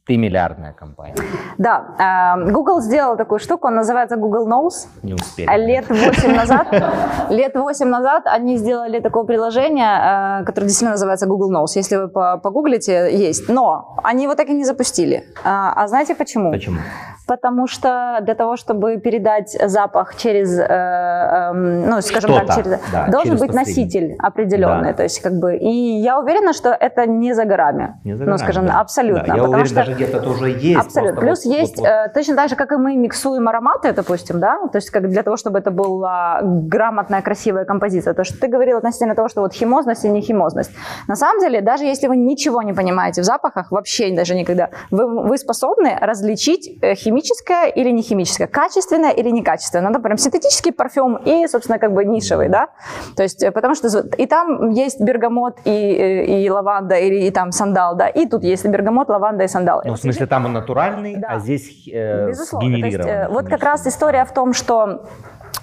ты 0.06 0.18
миллиардная 0.18 0.74
компания. 0.74 1.16
Да, 1.56 1.94
а, 1.98 2.36
Google 2.36 2.82
сделал 2.82 3.16
такую 3.16 3.38
штуку, 3.38 3.68
он 3.68 3.76
называется 3.76 4.16
Google 4.16 4.46
Knows. 4.46 4.86
Не 5.02 5.14
успели. 5.14 5.48
Лет 5.66 5.88
8 5.88 6.34
назад, 6.36 7.30
лет 7.30 7.54
8 7.54 7.88
назад 7.88 8.26
они 8.26 8.58
сделали 8.58 9.00
такое 9.00 9.24
приложение, 9.24 9.86
а, 9.88 10.44
которое 10.44 10.66
действительно 10.66 10.90
называется 10.92 11.26
Google 11.26 11.50
Knows. 11.50 11.76
Если 11.76 11.96
вы 11.96 12.08
погуглите, 12.08 13.16
есть. 13.16 13.48
Но 13.48 13.96
они 14.04 14.24
его 14.24 14.34
так 14.34 14.48
и 14.48 14.54
не 14.54 14.64
запустили. 14.64 15.24
А 15.42 15.86
знаете 15.88 16.14
почему? 16.14 16.52
Почему? 16.52 16.80
Потому 17.26 17.66
что 17.66 18.18
для 18.20 18.34
того, 18.34 18.56
чтобы 18.56 18.98
передать 18.98 19.56
запах 19.64 20.14
через, 20.16 20.58
э, 20.58 20.64
э, 20.64 21.52
ну, 21.52 22.02
скажем 22.02 22.34
так, 22.34 22.54
через, 22.54 22.78
да, 22.92 23.08
должен 23.08 23.36
через 23.36 23.40
быть 23.40 23.54
носитель 23.54 24.16
определенный. 24.18 24.90
Да. 24.90 24.94
То 24.94 25.02
есть, 25.04 25.22
как 25.22 25.32
бы, 25.38 25.56
и 25.56 26.02
я 26.02 26.18
уверена, 26.18 26.52
что 26.52 26.68
это 26.68 27.06
не 27.06 27.32
за 27.32 27.46
горами. 27.46 27.98
Не 28.04 28.12
за 28.12 28.24
горами, 28.24 28.30
ну, 28.30 28.38
скажем, 28.38 28.66
да. 28.66 28.80
абсолютно. 28.80 29.26
Да, 29.26 29.36
я 29.36 29.44
уверен, 29.44 29.64
что, 29.64 29.74
даже 29.76 29.94
где-то 29.94 30.20
тоже 30.20 30.50
есть. 30.50 30.84
Абсолютно. 30.84 31.20
Плюс 31.20 31.44
вот, 31.46 31.54
есть, 31.54 31.78
вот, 31.78 31.86
вот. 31.86 31.88
Э, 31.88 32.10
точно 32.12 32.36
так 32.36 32.50
же, 32.50 32.56
как 32.56 32.72
и 32.72 32.76
мы 32.76 32.94
миксуем 32.96 33.48
ароматы, 33.48 33.92
допустим, 33.92 34.38
да, 34.40 34.58
то 34.70 34.76
есть, 34.76 34.90
как 34.90 35.08
для 35.08 35.22
того, 35.22 35.38
чтобы 35.38 35.60
это 35.60 35.70
была 35.70 36.40
грамотная, 36.42 37.22
красивая 37.22 37.64
композиция. 37.64 38.12
То, 38.12 38.24
что 38.24 38.38
ты 38.38 38.48
говорил 38.48 38.76
относительно 38.76 39.14
того, 39.14 39.28
что 39.28 39.40
вот 39.40 39.54
химозность 39.54 40.04
и 40.04 40.10
не 40.10 40.20
химозность. 40.20 40.72
На 41.08 41.16
самом 41.16 41.40
деле, 41.40 41.62
даже 41.62 41.84
если 41.84 42.06
вы 42.06 42.18
ничего 42.18 42.60
не 42.60 42.74
понимаете 42.74 43.22
в 43.22 43.24
запахах, 43.24 43.70
вообще 43.70 44.14
даже 44.14 44.34
никогда, 44.34 44.68
вы, 44.90 45.28
вы 45.28 45.38
способны 45.38 45.96
различить 45.98 46.78
химию 46.96 47.13
химическое 47.14 47.68
или 47.68 47.90
не 47.90 48.02
химическое, 48.02 48.46
качественное 48.46 49.10
или 49.10 49.30
некачественное. 49.30 49.90
Надо 49.90 50.00
прям 50.00 50.18
синтетический 50.18 50.72
парфюм 50.72 51.16
и, 51.16 51.46
собственно, 51.46 51.78
как 51.78 51.92
бы 51.92 52.04
нишевый, 52.04 52.48
да. 52.48 52.68
То 53.16 53.22
есть, 53.22 53.42
э, 53.42 53.50
потому 53.52 53.74
что 53.74 53.88
и 54.18 54.26
там 54.26 54.70
есть 54.70 55.00
бергамот 55.00 55.58
и, 55.64 55.70
э, 55.70 56.24
и 56.24 56.50
лаванда, 56.50 56.96
или 56.96 57.26
и 57.26 57.30
там 57.30 57.52
сандал, 57.52 57.96
да, 57.96 58.08
и 58.08 58.26
тут 58.26 58.44
есть 58.44 58.66
бергамот, 58.66 59.08
лаванда 59.08 59.44
и 59.44 59.48
сандал. 59.48 59.82
Ну, 59.84 59.94
в 59.94 59.98
смысле, 59.98 60.26
там 60.26 60.46
он 60.46 60.52
натуральный, 60.52 61.16
да. 61.16 61.28
а 61.30 61.38
здесь 61.38 61.88
э, 61.92 62.28
Безусловно. 62.28 62.76
Есть, 62.76 62.98
э, 62.98 63.28
вот 63.28 63.48
как 63.48 63.62
раз 63.62 63.86
история 63.86 64.24
в 64.24 64.32
том, 64.32 64.52
что 64.52 65.04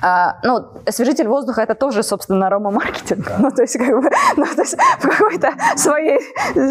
а, 0.01 0.37
ну, 0.43 0.65
освежитель 0.85 1.27
воздуха 1.27 1.61
это 1.61 1.75
тоже, 1.75 2.03
собственно, 2.03 2.47
аромамаркетинг. 2.47 3.25
Да. 3.25 3.35
Ну, 3.39 3.51
то 3.51 3.61
есть, 3.61 3.77
как 3.77 4.01
бы, 4.01 4.09
ну, 4.37 4.45
то 4.45 4.61
есть 4.61 4.75
в 4.99 5.07
какой-то 5.07 5.51
своей, 5.75 6.19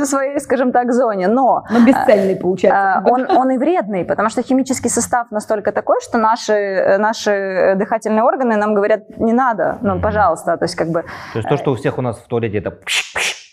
своей, 0.04 0.40
скажем 0.40 0.72
так, 0.72 0.92
зоне. 0.92 1.28
Но, 1.28 1.64
Но 1.70 1.84
бесцельный 1.84 2.36
получается. 2.36 2.98
А, 2.98 3.02
он, 3.08 3.30
он 3.30 3.50
и 3.50 3.58
вредный, 3.58 4.04
потому 4.04 4.28
что 4.30 4.42
химический 4.42 4.90
состав 4.90 5.30
настолько 5.30 5.72
такой, 5.72 6.00
что 6.00 6.18
наши, 6.18 6.96
наши 6.98 7.74
дыхательные 7.76 8.24
органы 8.24 8.56
нам 8.56 8.74
говорят, 8.74 9.18
не 9.18 9.32
надо, 9.32 9.78
ну, 9.82 10.00
пожалуйста. 10.00 10.56
То 10.56 10.64
есть, 10.64 10.74
как 10.74 10.88
бы... 10.88 11.04
То 11.32 11.38
есть 11.38 11.48
то, 11.48 11.56
что 11.56 11.72
у 11.72 11.74
всех 11.76 11.98
у 11.98 12.02
нас 12.02 12.18
в 12.18 12.26
туалете, 12.26 12.58
это 12.58 12.72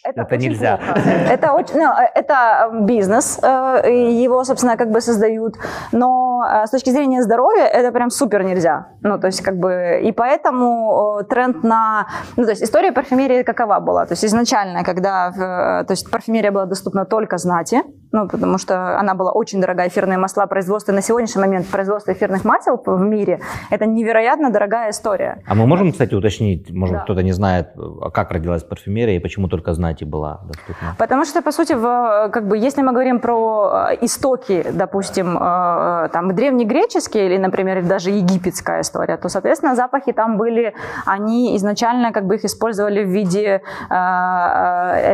это, 0.09 0.21
это 0.21 0.37
нельзя. 0.37 0.79
Это, 1.31 1.53
очень, 1.53 1.77
ну, 1.77 1.91
это 2.15 2.69
бизнес, 2.85 3.39
э, 3.41 4.23
его, 4.23 4.43
собственно, 4.43 4.77
как 4.77 4.91
бы 4.91 5.01
создают, 5.01 5.55
но 5.91 6.43
э, 6.49 6.65
с 6.65 6.71
точки 6.71 6.91
зрения 6.91 7.21
здоровья 7.21 7.65
это 7.65 7.91
прям 7.91 8.09
супер 8.09 8.43
нельзя. 8.43 8.87
Ну, 9.01 9.19
то 9.19 9.27
есть, 9.27 9.41
как 9.41 9.57
бы, 9.57 9.99
и 10.03 10.11
поэтому 10.11 11.23
тренд 11.29 11.63
на... 11.63 12.07
Ну, 12.37 12.43
то 12.43 12.51
есть, 12.51 12.63
история 12.63 12.91
парфюмерии 12.91 13.43
какова 13.43 13.79
была? 13.79 14.05
То 14.05 14.13
есть, 14.13 14.25
изначально, 14.25 14.83
когда 14.83 15.31
то 15.31 15.91
есть, 15.91 16.09
парфюмерия 16.11 16.51
была 16.51 16.65
доступна 16.65 17.05
только 17.05 17.37
знати, 17.37 17.83
ну, 18.11 18.27
потому 18.27 18.57
что 18.57 18.97
она 18.99 19.13
была 19.13 19.31
очень 19.31 19.61
дорогая, 19.61 19.87
эфирные 19.87 20.17
масла, 20.17 20.45
производство 20.45 20.91
на 20.93 21.01
сегодняшний 21.01 21.41
момент, 21.41 21.67
производство 21.67 22.11
эфирных 22.13 22.45
масел 22.45 22.81
в 22.85 23.01
мире, 23.01 23.39
это 23.69 23.85
невероятно 23.85 24.49
дорогая 24.49 24.89
история. 24.91 25.41
А 25.47 25.55
мы 25.55 25.65
можем, 25.67 25.91
кстати, 25.91 26.15
уточнить, 26.15 26.71
может, 26.71 26.95
Да. 26.95 27.03
кто-то 27.03 27.21
не 27.23 27.33
знает, 27.33 27.67
а 28.01 28.09
как 28.11 28.31
родилась 28.31 28.63
парфюмерия 28.63 29.15
и 29.17 29.19
почему 29.19 29.47
только 29.47 29.73
знати 29.73 30.05
была 30.05 30.39
доступна? 30.47 30.95
Потому 30.97 31.25
что, 31.25 31.41
по 31.41 31.51
сути, 31.51 31.73
в, 31.73 32.29
как 32.31 32.47
бы, 32.47 32.57
если 32.57 32.81
мы 32.81 32.91
говорим 32.93 33.19
про 33.19 33.89
э, 33.91 33.97
истоки, 34.05 34.65
допустим, 34.71 35.37
э, 35.37 36.05
э, 36.05 36.09
там, 36.13 36.33
древнегреческие 36.35 37.25
или, 37.25 37.37
например, 37.37 37.83
даже 37.83 38.09
египетская 38.11 38.81
история, 38.81 39.17
то, 39.17 39.29
соответственно, 39.29 39.75
запахи 39.75 40.13
там 40.13 40.37
были, 40.37 40.73
они 41.05 41.55
изначально 41.57 42.11
как 42.11 42.25
бы 42.25 42.35
их 42.35 42.45
использовали 42.45 43.03
в 43.03 43.09
виде 43.09 43.61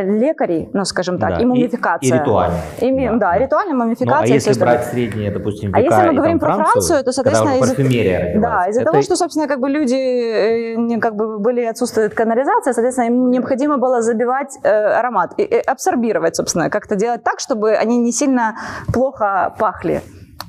лекарей, 0.04 0.68
ну, 0.72 0.84
скажем 0.84 1.18
так, 1.18 1.30
Да, 1.30 1.36
и 1.38 1.42
и- 1.42 1.46
мумификация. 1.46 2.16
и 2.16 2.20
ритуально. 2.20 2.56
Ими- 2.80 2.83
Да, 2.90 3.18
да, 3.18 3.18
да. 3.32 3.38
ритуальная 3.38 3.74
Ну, 3.74 3.84
мумификация. 3.84 4.20
а 4.22 4.36
и 4.36 4.38
всё 4.38 4.50
если 4.50 4.60
брать 4.60 4.84
средние, 4.86 5.30
допустим, 5.30 5.72
А 5.74 5.80
века 5.80 5.94
если 5.94 6.06
мы 6.08 6.12
и 6.12 6.16
говорим 6.16 6.38
там 6.38 6.48
про 6.48 6.64
Францию, 6.64 7.04
то, 7.04 7.12
соответственно, 7.12 7.56
из- 7.58 7.70
родилась, 7.78 8.34
Да, 8.42 8.66
из-за 8.68 8.80
это 8.82 8.90
того, 8.90 9.02
что, 9.02 9.16
собственно, 9.16 9.48
как 9.48 9.60
бы 9.60 9.68
люди 9.68 9.94
э, 9.94 11.00
как 11.00 11.14
бы 11.16 11.38
были 11.38 11.62
отсутствует 11.64 12.14
канализация, 12.14 12.72
соответственно, 12.72 13.06
им 13.06 13.30
необходимо 13.30 13.78
было 13.78 14.02
забивать 14.02 14.58
э, 14.62 14.68
аромат 14.68 15.32
и, 15.38 15.42
и 15.42 15.56
абсорбировать, 15.56 16.36
собственно, 16.36 16.70
как-то 16.70 16.96
делать 16.96 17.22
так, 17.22 17.40
чтобы 17.40 17.72
они 17.72 17.98
не 17.98 18.12
сильно 18.12 18.54
плохо 18.92 19.54
пахли. 19.58 20.02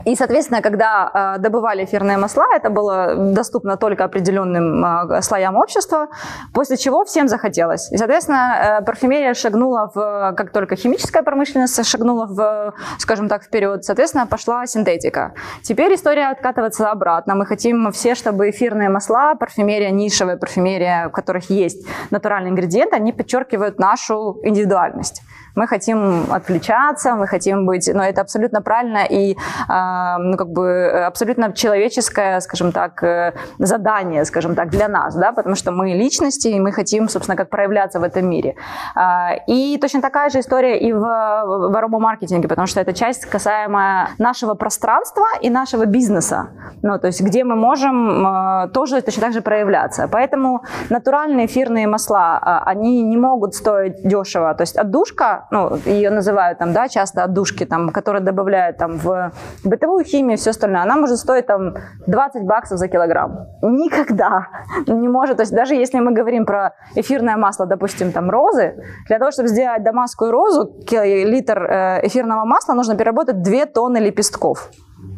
И, 0.06 0.15
соответственно, 0.15 0.62
когда 0.62 1.36
э, 1.38 1.39
добывали 1.41 1.84
эфирные 1.84 2.18
масла, 2.18 2.46
это 2.56 2.70
было 2.70 3.15
доступно 3.15 3.76
только 3.76 4.04
определенным 4.04 4.86
э, 4.86 5.22
слоям 5.22 5.56
общества, 5.56 6.08
после 6.54 6.78
чего 6.78 7.04
всем 7.06 7.28
захотелось. 7.28 7.91
И, 7.91 7.98
соответственно, 7.98 8.80
э, 8.82 8.86
парфюмерия 8.86 9.34
шагнула 9.34 9.91
в, 9.94 10.34
как 10.38 10.52
только 10.52 10.76
химическая 10.76 11.24
промышленность 11.24 11.86
шагнула 11.86 12.28
в, 12.28 12.74
скажем 13.00 13.28
так, 13.28 13.44
вперед, 13.44 13.84
соответственно, 13.84 14.28
пошла 14.28 14.65
синтетика. 14.68 15.34
Теперь 15.63 15.96
история 15.96 16.32
откатывается 16.32 16.91
обратно. 16.91 17.36
Мы 17.36 17.46
хотим 17.46 17.91
все, 17.91 18.13
чтобы 18.13 18.50
эфирные 18.52 18.89
масла, 18.89 19.36
парфюмерия, 19.36 19.89
нишевая 19.89 20.38
парфюмерия, 20.38 21.10
в 21.10 21.12
которых 21.12 21.50
есть 21.50 21.88
натуральные 22.12 22.52
ингредиенты, 22.52 22.96
они 22.96 23.12
подчеркивают 23.12 23.80
нашу 23.80 24.39
индивидуальность. 24.44 25.24
Мы 25.56 25.68
хотим 25.68 26.32
отвлечаться, 26.32 27.15
мы 27.15 27.28
хотим 27.28 27.65
быть, 27.65 27.89
но 27.94 28.04
это 28.04 28.22
абсолютно 28.22 28.62
правильно 28.62 29.06
и 29.10 29.38
а, 29.68 30.18
ну, 30.18 30.38
как 30.38 30.50
бы 30.50 30.89
абсолютно 31.08 31.54
человеческое, 31.54 32.39
скажем 32.41 32.72
так, 32.72 33.04
э, 33.04 33.34
задание, 33.60 34.26
скажем 34.26 34.56
так, 34.56 34.70
для 34.70 34.88
нас, 34.88 35.15
да, 35.15 35.32
потому 35.32 35.56
что 35.56 35.72
мы 35.72 35.94
личности, 35.94 36.50
и 36.50 36.60
мы 36.60 36.72
хотим, 36.72 37.10
собственно, 37.10 37.38
как 37.38 37.50
проявляться 37.50 38.00
в 38.00 38.04
этом 38.04 38.30
мире. 38.30 38.56
А, 38.96 39.36
И 39.48 39.78
точно 39.78 40.02
такая 40.02 40.30
же 40.30 40.39
история 40.39 40.80
и 40.80 40.94
в, 40.94 41.00
в 41.00 41.78
аромамаркетинге, 41.78 42.48
потому 42.48 42.68
что 42.68 42.82
это 42.82 42.94
часть 42.94 43.26
касаемая 43.26 44.10
нашего 44.18 44.56
пространства 44.56 45.26
и 45.41 45.50
нашего 45.50 45.86
бизнеса, 45.86 46.50
ну, 46.82 47.00
то 47.00 47.08
есть 47.08 47.22
где 47.22 47.44
мы 47.44 47.56
можем 47.56 48.28
э, 48.28 48.70
тоже 48.74 49.02
точно 49.02 49.22
так 49.22 49.34
же 49.34 49.41
проявляться. 49.41 50.08
Поэтому 50.12 50.63
натуральные 50.89 51.46
эфирные 51.46 51.88
масла, 51.88 52.39
а, 52.41 52.63
они 52.65 53.04
не 53.04 53.18
могут 53.18 53.56
стоить 53.56 54.04
дешево. 54.04 54.54
То 54.54 54.63
есть 54.63 54.78
отдушка, 54.78 55.44
ну, 55.51 55.77
ее 55.86 56.10
называют 56.10 56.60
там, 56.60 56.73
да, 56.73 56.88
часто 56.88 57.23
отдушки, 57.23 57.65
там, 57.65 57.89
которые 57.89 58.21
добавляют 58.21 58.77
там 58.77 58.97
в 58.97 59.31
бытовую 59.63 60.03
химию, 60.05 60.38
все 60.38 60.51
остальное, 60.51 60.81
она 60.81 60.95
может 60.95 61.17
стоить 61.17 61.45
там 61.45 61.75
20 62.08 62.43
баксов 62.43 62.77
за 62.77 62.88
килограмм. 62.88 63.47
Никогда 63.62 64.47
не 64.88 65.08
может. 65.08 65.38
То 65.38 65.43
есть 65.43 65.53
даже 65.53 65.75
если 65.75 65.99
мы 65.99 66.12
говорим 66.12 66.45
про 66.45 66.73
эфирное 66.95 67.38
масло, 67.38 67.65
допустим, 67.65 68.12
там 68.12 68.29
розы, 68.29 68.75
для 69.08 69.19
того, 69.19 69.31
чтобы 69.31 69.49
сделать 69.49 69.84
дамасскую 69.84 70.31
розу, 70.31 70.73
литр 70.91 71.63
э, 71.63 71.99
эфирного 72.08 72.45
масла 72.45 72.73
нужно 72.73 72.95
переработать 72.95 73.41
2 73.41 73.65
тонны 73.65 73.97
лепестков. 73.97 74.69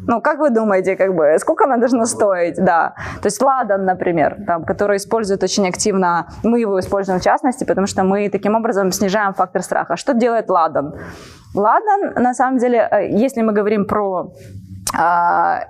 Ну, 0.08 0.22
как 0.22 0.38
вы 0.38 0.48
думаете, 0.48 0.96
как 0.96 1.14
бы, 1.14 1.38
сколько 1.38 1.64
она 1.64 1.76
должна 1.76 2.06
стоить? 2.06 2.56
Да. 2.56 2.94
То 3.20 3.26
есть 3.26 3.42
ладан, 3.42 3.84
например, 3.84 4.36
там, 4.46 4.64
который 4.64 4.96
используют 4.96 5.42
очень 5.42 5.68
активно, 5.68 6.28
мы 6.42 6.60
его 6.60 6.80
используем 6.80 7.20
в 7.20 7.22
частности, 7.22 7.64
потому 7.64 7.86
что 7.86 8.04
мы 8.04 8.30
таким 8.30 8.54
образом 8.54 8.90
снижаем 8.90 9.34
фактор 9.34 9.62
страха. 9.62 9.96
Что 9.96 10.14
делает 10.14 10.48
ладан? 10.48 10.94
Ладан, 11.54 12.14
на 12.22 12.32
самом 12.32 12.58
деле, 12.58 12.88
э, 12.90 13.08
если 13.10 13.42
мы 13.42 13.52
говорим 13.52 13.84
про 13.84 14.32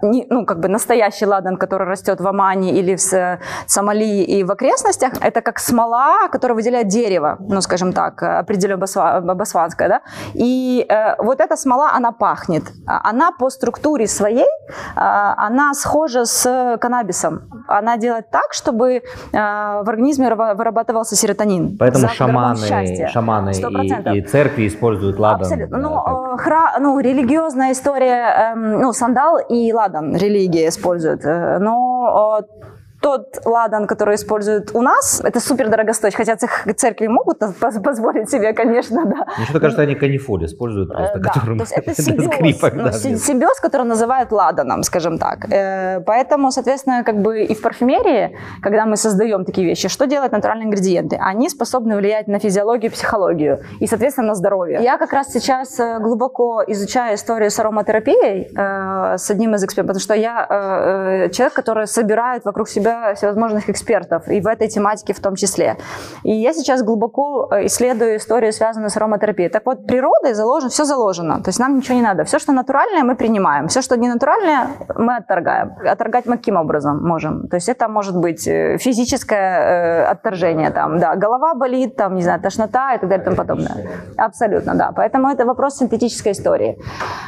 не- 0.03 0.27
ну, 0.31 0.45
как 0.47 0.61
бы 0.61 0.69
настоящий 0.69 1.27
ладан, 1.27 1.57
который 1.57 1.87
растет 1.87 2.21
в 2.21 2.27
Омане 2.27 2.73
или 2.73 2.97
в 2.97 3.39
Сомали 3.67 4.23
и 4.23 4.45
в 4.45 4.51
окрестностях, 4.51 5.13
это 5.21 5.41
как 5.43 5.59
смола, 5.59 6.29
которая 6.33 6.57
выделяет 6.57 6.89
дерево, 6.89 7.37
ну, 7.41 7.61
скажем 7.61 7.93
так, 7.93 8.23
определенно 8.23 8.81
басва- 8.85 9.21
басванское, 9.35 9.89
да, 9.89 10.01
и 10.35 10.87
э, 10.89 11.17
вот 11.23 11.41
эта 11.41 11.57
смола, 11.57 11.91
она 11.97 12.13
пахнет, 12.13 12.63
А 12.87 13.11
она 13.11 13.33
по 13.33 13.51
структуре 13.51 14.07
своей, 14.07 14.47
а, 14.97 15.35
она 15.47 15.75
схожа 15.75 16.25
с 16.25 16.79
каннабисом, 16.81 17.41
она 17.69 17.97
делает 17.97 18.31
так, 18.31 18.53
чтобы 18.53 19.03
а, 19.35 19.83
в 19.83 19.89
организме 19.89 20.29
выра- 20.29 20.55
вырабатывался 20.55 21.17
серотонин. 21.17 21.77
Поэтому 21.79 22.09
шаманы, 22.09 23.09
шаманы 23.09 23.51
и, 23.51 24.19
и 24.19 24.23
церкви 24.23 24.67
используют 24.69 25.19
ладан. 25.19 25.41
Абсолютно. 25.43 25.77
да, 25.79 25.83
Ну, 25.83 26.35
э, 26.35 26.37
хра- 26.39 26.79
ну, 26.81 26.99
религиозная 27.01 27.73
история, 27.73 28.53
эм, 28.55 28.81
ну, 28.81 28.93
сандал 28.93 29.18
и 29.49 29.73
ладан 29.73 30.17
религия 30.17 30.69
используют. 30.69 31.25
Э, 31.25 31.59
Но 31.59 32.41
э, 32.41 32.43
тот 33.01 33.39
ладан, 33.45 33.87
который 33.87 34.17
используют 34.17 34.71
у 34.75 34.83
нас, 34.83 35.21
это 35.25 35.41
супер 35.41 35.69
дорогостоящий. 35.69 36.17
Хотя 36.17 36.37
церкви 36.77 37.07
могут 37.07 37.39
поз- 37.39 37.79
позволить 37.83 38.29
себе, 38.31 38.53
конечно, 38.53 39.05
да. 39.05 39.27
Мне 39.37 39.45
что-то 39.45 39.61
кажется, 39.61 39.83
они 39.83 39.95
канифоль 39.95 40.45
используют 40.45 40.91
просто, 40.91 41.19
Э, 41.19 41.21
да, 41.21 41.31
которым 41.33 41.61
это 41.61 41.95
симбиоз, 42.03 42.35
скрипок, 42.35 42.75
ну, 42.75 42.83
да, 42.85 42.93
симбиоз, 42.93 43.61
который 43.61 43.87
называют 43.87 44.33
ладаном, 44.33 44.83
скажем 44.83 45.19
так. 45.19 45.51
Э, 45.51 46.01
Поэтому, 46.07 46.51
соответственно, 46.51 47.05
как 47.05 47.17
бы 47.23 47.43
и 47.43 47.55
в 47.55 47.63
парфюмерии, 47.63 48.37
когда 48.63 48.85
мы 48.87 48.97
создаем 48.97 49.45
такие 49.45 49.67
вещи, 49.67 49.89
что 49.89 50.07
делают 50.07 50.33
натуральные 50.33 50.67
ингредиенты? 50.67 51.19
Они 51.21 51.49
способны 51.49 51.97
влиять 51.97 52.27
на 52.29 52.39
физиологию, 52.39 52.91
психологию 52.91 53.61
и, 53.81 53.87
соответственно, 53.87 54.29
на 54.29 54.35
здоровье. 54.35 54.81
Я 54.83 54.99
как 54.99 55.13
раз 55.13 55.29
сейчас 55.33 55.79
э, 55.79 55.99
глубоко 56.01 56.63
изучаю 56.67 57.15
историю 57.15 57.51
с 57.51 57.59
ароматерапией 57.61 58.49
э, 58.57 59.19
с 59.19 59.31
одним 59.31 59.55
из 59.55 59.65
экспертов, 59.65 59.89
потому 59.95 60.03
что 60.03 60.15
я 60.15 61.29
человек, 61.33 61.53
который 61.55 61.87
собирает 61.87 62.45
вокруг 62.45 62.69
себя 62.69 62.88
всевозможных 63.15 63.69
экспертов, 63.71 64.29
и 64.29 64.41
в 64.41 64.47
этой 64.47 64.69
тематике 64.69 65.13
в 65.13 65.21
том 65.21 65.37
числе. 65.37 65.77
И 66.25 66.33
я 66.33 66.53
сейчас 66.53 66.83
глубоко 66.83 67.49
э, 67.51 67.67
исследую 67.67 68.17
историю, 68.17 68.53
связанную 68.53 68.91
с 68.91 68.97
ароматерапией. 68.97 69.51
Так 69.51 69.67
вот, 69.67 69.87
природой 69.87 70.35
заложено, 70.35 70.71
все 70.71 70.85
заложено, 70.85 71.43
то 71.43 71.49
есть 71.49 71.61
нам 71.61 71.77
ничего 71.77 71.97
не 71.97 72.03
надо. 72.03 72.25
Все, 72.25 72.39
что 72.39 72.53
натуральное, 72.53 73.05
мы 73.05 73.17
принимаем, 73.17 73.69
все, 73.69 73.83
что 73.83 73.97
не 73.97 74.09
натуральное, 74.09 74.69
мы 74.97 75.17
отторгаем. 75.17 75.73
Отторгать 75.93 76.27
мы 76.27 76.37
каким 76.37 76.57
образом 76.57 77.07
можем? 77.07 77.49
То 77.49 77.57
есть 77.57 77.69
это 77.69 77.89
может 77.89 78.17
быть 78.17 78.47
э, 78.49 78.79
физическое 78.79 79.61
э, 79.61 80.05
отторжение, 80.05 80.71
там, 80.71 80.99
да, 80.99 81.17
голова 81.17 81.55
болит, 81.55 81.97
там, 81.97 82.15
не 82.15 82.23
знаю, 82.23 82.41
тошнота 82.41 82.95
и 82.95 82.99
так 82.99 83.09
далее 83.09 83.23
и 83.23 83.25
тому 83.25 83.37
подобное. 83.37 83.87
Абсолютно, 84.17 84.75
да. 84.75 84.93
Поэтому 84.97 85.29
это 85.29 85.45
вопрос 85.45 85.77
синтетической 85.77 86.33
истории. 86.33 86.79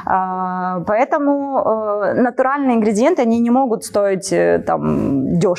А, 0.07 0.81
Поэтому 0.87 1.59
э, 1.59 2.15
натуральные 2.15 2.77
ингредиенты, 2.77 3.23
они 3.23 3.41
не 3.41 3.51
могут 3.51 3.85
стоить 3.85 4.33
э, 4.33 4.59
там 4.67 5.39
дешево, 5.39 5.50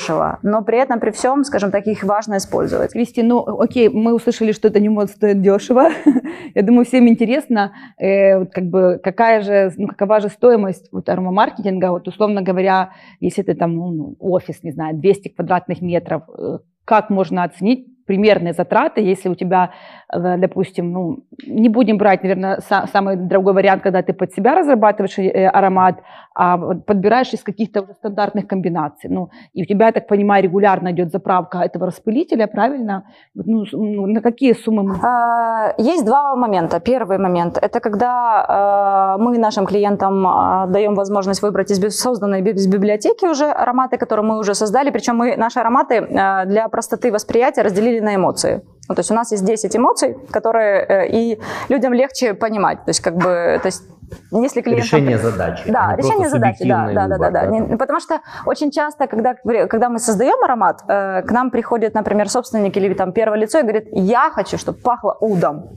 но 0.43 0.63
при 0.63 0.77
этом, 0.77 0.99
при 0.99 1.12
всем, 1.12 1.43
скажем 1.43 1.71
так, 1.71 1.88
их 1.88 2.04
важно 2.04 2.38
использовать. 2.38 2.93
Кристи, 2.93 3.23
ну 3.23 3.60
окей, 3.60 3.89
мы 3.89 4.13
услышали, 4.13 4.51
что 4.51 4.67
это 4.67 4.80
не 4.80 4.89
может 4.89 5.12
стоить 5.12 5.41
дешево. 5.41 5.89
Я 6.56 6.62
думаю, 6.62 6.86
всем 6.86 7.08
интересно, 7.08 7.73
э, 7.97 8.45
как 8.45 8.65
бы 8.65 8.99
какая 9.04 9.41
же, 9.41 9.71
ну, 9.77 9.88
какова 9.88 10.19
же 10.19 10.30
стоимость 10.30 10.89
вот 10.91 11.10
аромамаркетинга, 11.10 11.91
вот 11.91 12.08
условно 12.08 12.41
говоря, 12.41 12.91
если 13.19 13.43
это 13.43 13.56
там 13.56 13.75
ну, 13.75 14.15
офис, 14.19 14.63
не 14.63 14.71
знаю, 14.71 14.95
200 14.97 15.30
квадратных 15.30 15.82
метров, 15.82 16.23
э, 16.30 16.60
как 16.86 17.10
можно 17.10 17.43
оценить 17.43 17.88
примерные 18.06 18.54
затраты, 18.54 19.01
если 19.01 19.30
у 19.30 19.36
тебя, 19.36 19.71
допустим, 20.13 20.91
ну, 20.91 21.24
не 21.47 21.69
будем 21.69 21.97
брать, 21.97 22.24
наверное, 22.24 22.58
са- 22.58 22.88
самый 22.91 23.15
дорогой 23.15 23.54
вариант, 23.54 23.84
когда 23.84 24.02
ты 24.02 24.13
под 24.13 24.34
себя 24.34 24.56
разрабатываешь 24.56 25.17
э, 25.19 25.47
аромат, 25.47 25.95
а 26.36 26.58
подбираешь 26.58 27.34
из 27.34 27.43
каких-то 27.43 27.88
стандартных 27.93 28.47
комбинаций. 28.47 29.10
Ну, 29.10 29.30
и 29.54 29.63
у 29.63 29.65
тебя, 29.65 29.88
я 29.88 29.91
так 29.91 30.08
понимаю, 30.08 30.43
регулярно 30.43 30.91
идет 30.91 31.12
заправка 31.12 31.60
этого 31.60 31.86
распылителя, 31.86 32.47
правильно? 32.47 33.04
Ну, 33.36 33.65
ну, 33.71 34.06
на 34.08 34.21
какие 34.21 34.54
суммы 34.54 34.84
мы... 34.84 34.95
А, 35.04 35.74
Есть 35.78 36.06
два 36.06 36.36
момента. 36.36 36.80
Первый 36.80 37.17
момент– 37.17 37.58
это 37.62 37.80
когда 37.80 39.15
э, 39.17 39.21
мы 39.21 39.38
нашим 39.38 39.65
клиентам 39.65 40.26
э, 40.26 40.67
даем 40.71 40.95
возможность 40.95 41.41
выбрать 41.41 41.71
из 41.71 42.00
созданной 42.00 42.41
из 42.41 42.67
библиотеки 42.67 43.26
уже 43.26 43.45
ароматы, 43.45 43.97
которые 43.97 44.26
мы 44.26 44.39
уже 44.39 44.56
создали. 44.56 44.91
Причем 44.91 45.17
мы 45.17 45.38
наши 45.38 45.60
ароматы 45.60 45.95
э, 45.95 46.45
для 46.45 46.67
простоты 46.69 47.12
восприятия 47.12 47.63
разделили 47.63 48.00
на 48.00 48.15
эмоции. 48.15 48.62
Ну, 48.89 48.96
то 48.96 49.00
есть 49.00 49.12
у 49.12 49.13
нас 49.13 49.32
есть 49.32 49.46
10 49.46 49.76
эмоций, 49.76 50.17
которые 50.32 50.86
э, 50.86 51.08
и 51.10 51.39
людям 51.70 51.94
легче 51.94 52.34
понимать. 52.34 52.84
То 52.86 52.89
есть 52.89 53.00
как 53.00 53.15
бы, 53.15 53.60
то 53.62 53.67
есть 53.67 53.84
если 54.32 54.62
клиент... 54.62 54.84
Решение 54.84 55.17
задачи. 55.17 55.63
а 55.67 55.72
Да, 55.72 55.86
просто 55.94 56.08
решение 56.08 56.30
задачи, 56.30 56.67
да, 56.67 56.91
да, 56.94 57.08
да, 57.08 57.17
да, 57.17 57.32
да. 57.32 57.46
Не- 57.48 57.78
Потому 57.78 58.00
что 58.00 58.20
очень 58.46 58.72
часто, 58.72 59.08
когда, 59.08 59.36
когда 59.67 59.89
мы 59.89 60.00
создаем 60.00 60.44
аромат, 60.44 60.84
э, 60.88 61.22
к 61.22 61.32
нам 61.32 61.52
приходит, 61.52 61.94
например, 61.94 62.30
собственник 62.30 62.76
или 62.78 62.94
там 62.94 63.13
первое 63.13 63.38
лицо 63.38 63.60
и 63.60 63.62
говорит, 63.62 63.88
я 63.91 64.32
хочу, 64.32 64.58
чтобы 64.58 64.80
пахло 64.80 65.17
удом. 65.22 65.70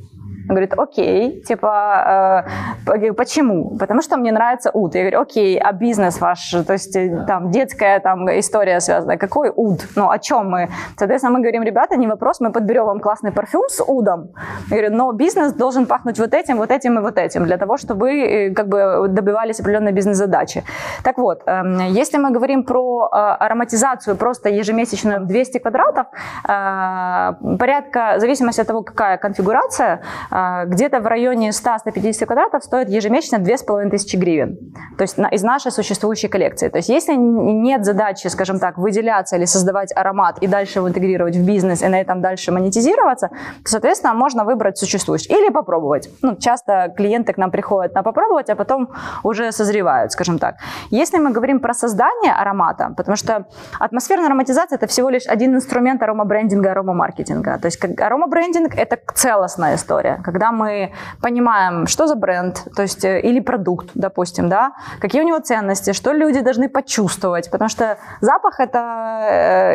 Он 0.48 0.56
говорит, 0.56 0.74
окей, 0.76 1.42
типа, 1.42 2.44
э, 2.86 3.12
почему? 3.12 3.76
Потому 3.78 4.02
что 4.02 4.16
мне 4.16 4.32
нравится 4.32 4.70
уд. 4.74 4.94
Я 4.94 5.02
говорю, 5.02 5.20
окей, 5.20 5.58
а 5.58 5.72
бизнес 5.72 6.20
ваш, 6.20 6.50
то 6.66 6.72
есть 6.72 6.96
э, 6.96 7.24
там 7.26 7.50
детская 7.50 8.00
там 8.00 8.28
история 8.28 8.80
связана, 8.80 9.16
какой 9.16 9.50
уд? 9.54 9.80
Ну, 9.96 10.10
о 10.10 10.18
чем 10.18 10.50
мы? 10.50 10.68
Соответственно, 10.98 11.32
мы 11.32 11.40
говорим, 11.40 11.62
ребята, 11.62 11.96
не 11.96 12.06
вопрос, 12.06 12.40
мы 12.40 12.52
подберем 12.52 12.84
вам 12.84 13.00
классный 13.00 13.32
парфюм 13.32 13.68
с 13.68 13.82
удом. 13.82 14.28
Я 14.70 14.76
говорю, 14.76 14.96
но 14.96 15.12
бизнес 15.12 15.52
должен 15.52 15.86
пахнуть 15.86 16.18
вот 16.18 16.34
этим, 16.34 16.58
вот 16.58 16.70
этим 16.70 16.98
и 16.98 17.02
вот 17.02 17.18
этим, 17.18 17.44
для 17.44 17.56
того, 17.56 17.76
чтобы 17.76 18.10
э, 18.10 18.54
как 18.54 18.68
бы 18.68 19.06
добивались 19.08 19.60
определенной 19.60 19.92
бизнес-задачи. 19.92 20.62
Так 21.02 21.18
вот, 21.18 21.42
эм, 21.46 21.78
если 21.88 22.18
мы 22.18 22.30
говорим 22.32 22.64
про 22.64 23.08
э, 23.10 23.16
ароматизацию 23.16 24.16
просто 24.16 24.50
ежемесячную 24.50 25.20
200 25.26 25.58
квадратов, 25.58 26.06
порядка, 26.44 28.14
в 28.16 28.20
зависимости 28.20 28.60
от 28.60 28.66
того, 28.66 28.82
какая 28.82 29.16
конфигурация, 29.16 30.00
где-то 30.34 31.00
в 31.00 31.06
районе 31.06 31.50
100-150 31.50 32.26
квадратов 32.26 32.64
стоит 32.64 32.88
ежемесячно 32.88 33.38
2500 33.38 34.20
гривен. 34.20 34.58
То 34.98 35.02
есть 35.02 35.16
из 35.30 35.42
нашей 35.44 35.70
существующей 35.70 36.28
коллекции. 36.28 36.68
То 36.68 36.78
есть 36.78 36.88
если 36.88 37.14
нет 37.14 37.84
задачи, 37.84 38.26
скажем 38.26 38.58
так, 38.58 38.76
выделяться 38.76 39.36
или 39.36 39.44
создавать 39.44 39.92
аромат 39.96 40.38
и 40.40 40.48
дальше 40.48 40.80
его 40.80 40.88
интегрировать 40.88 41.36
в 41.36 41.46
бизнес 41.46 41.82
и 41.82 41.88
на 41.88 42.00
этом 42.00 42.20
дальше 42.20 42.50
монетизироваться, 42.50 43.28
то, 43.28 43.70
соответственно, 43.70 44.14
можно 44.14 44.44
выбрать 44.44 44.76
существующий 44.76 45.32
или 45.32 45.50
попробовать. 45.50 46.08
Ну, 46.22 46.34
часто 46.36 46.92
клиенты 46.96 47.32
к 47.32 47.38
нам 47.38 47.50
приходят 47.50 47.94
на 47.94 48.02
попробовать, 48.02 48.50
а 48.50 48.56
потом 48.56 48.88
уже 49.22 49.52
созревают, 49.52 50.10
скажем 50.12 50.38
так. 50.38 50.56
Если 50.90 51.18
мы 51.18 51.30
говорим 51.30 51.60
про 51.60 51.74
создание 51.74 52.32
аромата, 52.32 52.92
потому 52.96 53.16
что 53.16 53.46
атмосферная 53.78 54.26
ароматизация– 54.26 54.76
это 54.78 54.86
всего 54.86 55.10
лишь 55.10 55.26
один 55.28 55.54
инструмент 55.54 56.02
аромабрендинга, 56.02 56.72
аромамаркетинга. 56.72 57.58
То 57.58 57.66
есть 57.66 57.78
аромабрендинг– 58.00 58.74
это 58.76 58.98
целостная 59.14 59.76
история 59.76 60.23
когда 60.24 60.52
мы 60.52 60.92
понимаем, 61.22 61.86
что 61.86 62.06
за 62.06 62.14
бренд, 62.16 62.64
то 62.74 62.82
есть 62.82 63.04
э, 63.04 63.20
или 63.20 63.40
продукт, 63.40 63.90
допустим, 63.94 64.48
да, 64.48 64.72
какие 65.00 65.22
у 65.22 65.26
него 65.26 65.38
ценности, 65.38 65.92
что 65.92 66.12
люди 66.12 66.40
должны 66.40 66.68
почувствовать, 66.68 67.50
потому 67.50 67.68
что 67.68 67.98
запах 68.20 68.60
это 68.60 68.78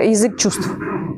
э, 0.03 0.09
язык 0.09 0.37
чувств. 0.37 0.67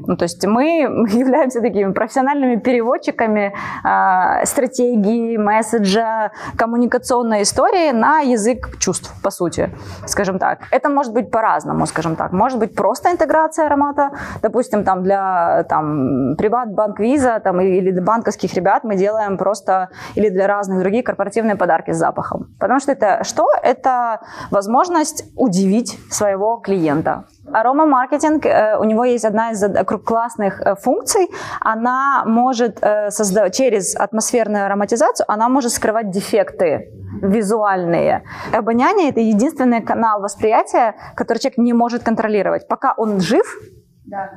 Ну, 0.08 0.18
то 0.18 0.24
есть 0.24 0.46
мы 0.46 0.64
являемся 1.12 1.62
такими 1.62 1.94
профессиональными 1.94 2.58
переводчиками 2.58 3.54
э, 3.84 4.46
стратегии, 4.46 5.38
месседжа, 5.38 6.32
коммуникационной 6.58 7.44
истории 7.44 7.92
на 7.92 8.20
язык 8.20 8.78
чувств, 8.80 9.14
по 9.24 9.32
сути, 9.32 9.70
скажем 10.08 10.40
так. 10.40 10.60
Это 10.72 10.90
может 10.90 11.14
быть 11.14 11.32
по-разному, 11.32 11.86
скажем 11.86 12.16
так. 12.16 12.34
Может 12.34 12.60
быть 12.60 12.76
просто 12.76 13.12
интеграция 13.12 13.68
аромата, 13.68 14.12
допустим, 14.42 14.84
там 14.84 15.04
для 15.04 15.64
там, 15.70 16.36
Приват, 16.38 16.74
Банк, 16.74 17.00
Виза 17.00 17.40
там, 17.40 17.62
или 17.62 18.00
банковских 18.00 18.54
ребят 18.56 18.84
мы 18.84 18.96
делаем 18.96 19.21
делаем 19.22 19.38
просто 19.38 19.90
или 20.16 20.30
для 20.30 20.48
разных 20.48 20.80
других 20.80 21.06
корпоративные 21.06 21.56
подарки 21.56 21.92
с 21.92 21.98
запахом. 21.98 22.48
Потому 22.60 22.80
что 22.80 22.92
это 22.92 23.24
что? 23.24 23.46
Это 23.64 24.20
возможность 24.52 25.26
удивить 25.36 25.98
своего 26.10 26.58
клиента. 26.58 27.26
Арома-маркетинг, 27.54 28.46
э, 28.46 28.78
у 28.80 28.84
него 28.84 29.06
есть 29.06 29.26
одна 29.26 29.52
из 29.52 29.64
классных 30.06 30.62
э, 30.62 30.76
функций. 30.76 31.28
Она 31.60 32.24
может 32.26 32.78
э, 32.82 33.10
создавать, 33.10 33.56
через 33.56 33.96
атмосферную 33.96 34.66
ароматизацию, 34.66 35.26
она 35.28 35.50
может 35.50 35.72
скрывать 35.72 36.12
дефекты 36.12 36.90
визуальные. 37.22 38.24
Обоняние– 38.54 39.10
это 39.12 39.20
единственный 39.20 39.82
канал 39.82 40.22
восприятия, 40.22 40.96
который 41.16 41.40
человек 41.40 41.58
не 41.58 41.74
может 41.74 42.04
контролировать. 42.04 42.68
Пока 42.68 42.94
он 42.98 43.20
жив, 43.20 43.46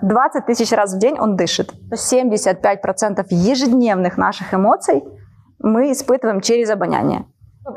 20 0.03 0.47
тысяч 0.47 0.73
раз 0.73 0.95
в 0.95 0.99
день 0.99 1.19
он 1.19 1.37
дышит. 1.37 1.73
75% 1.93 3.27
ежедневных 3.31 4.17
наших 4.17 4.55
эмоций 4.55 5.05
мы 5.59 5.93
испытываем 5.93 6.41
через 6.41 6.71
обоняние. 6.71 7.27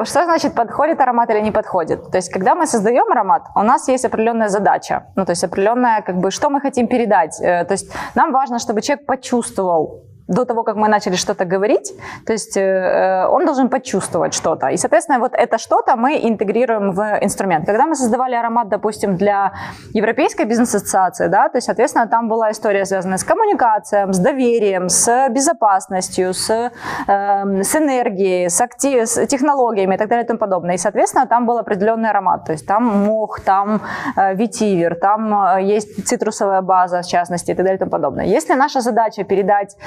Что 0.04 0.26
значит 0.26 0.54
подходит 0.54 1.00
аромат 1.00 1.30
или 1.30 1.40
не 1.40 1.52
подходит? 1.52 2.12
То 2.12 2.18
есть, 2.18 2.30
когда 2.30 2.56
мы 2.56 2.68
создаем 2.68 3.10
аромат, 3.10 3.44
у 3.56 3.64
нас 3.64 3.88
есть 3.88 4.04
определенная 4.04 4.50
задача, 4.50 5.06
ну, 5.16 5.26
то 5.26 5.32
есть 5.32 5.44
определенная, 5.46 6.02
как 6.02 6.18
бы, 6.18 6.30
что 6.30 6.50
мы 6.50 6.60
хотим 6.60 6.88
передать. 6.88 7.40
Э, 7.40 7.64
то 7.64 7.72
есть, 7.72 7.90
нам 8.14 8.34
важно, 8.34 8.60
чтобы 8.60 8.82
человек 8.82 9.06
почувствовал 9.06 10.04
до 10.28 10.46
того, 10.46 10.64
как 10.64 10.76
мы 10.76 10.88
начали 10.88 11.16
что-то 11.16 11.46
говорить, 11.46 11.94
то 12.26 12.34
есть 12.34 12.58
э, 12.58 12.62
э, 12.62 13.28
он 13.28 13.46
должен 13.46 13.70
почувствовать 13.70 14.34
что-то. 14.34 14.68
И, 14.68 14.78
соответственно, 14.78 15.20
вот 15.20 15.34
это 15.34 15.58
что-то 15.58 15.96
мы 15.96 16.20
интегрируем 16.22 16.92
в 16.92 17.02
инструмент. 17.22 17.66
Когда 17.66 17.86
мы 17.86 17.96
создавали 17.96 18.36
аромат, 18.36 18.70
допустим, 18.70 19.16
для 19.16 19.54
Европейской 19.94 20.46
бизнес-ассоциации, 20.46 21.28
да, 21.28 21.50
то 21.50 21.58
есть, 21.58 21.66
соответственно, 21.66 22.08
там 22.08 22.28
была 22.28 22.52
история, 22.52 22.86
связанная 22.86 23.18
с 23.18 23.24
коммуникацией, 23.24 24.12
с 24.12 24.20
доверием, 24.20 24.90
с 24.90 25.30
безопасностью, 25.30 26.34
с, 26.34 26.50
э, 26.50 27.64
с 27.64 27.76
энергией, 27.76 28.50
с, 28.50 28.62
актив, 28.62 29.08
с 29.08 29.26
технологиями 29.28 29.96
и 29.96 29.98
так 29.98 30.10
далее 30.10 30.26
и 30.26 30.28
тому 30.28 30.40
подобное. 30.40 30.76
И, 30.76 30.78
соответственно, 30.78 31.26
там 31.26 31.46
был 31.46 31.58
определенный 31.58 32.10
аромат. 32.10 32.46
То 32.46 32.52
есть 32.52 32.68
там 32.68 32.84
мох, 32.84 33.40
там 33.40 33.82
э, 34.18 34.36
ветивер, 34.36 34.96
там 34.96 35.34
э, 35.34 35.64
есть 35.64 36.06
цитрусовая 36.06 36.62
база, 36.62 37.02
в 37.02 37.08
частности, 37.08 37.52
и 37.52 37.56
так 37.56 37.66
далее 37.66 37.76
и 37.76 37.80
тому 37.80 37.92
подобное. 37.92 38.26
Если 38.26 38.54
наша 38.56 38.82
задача 38.82 39.24
передать 39.24 39.78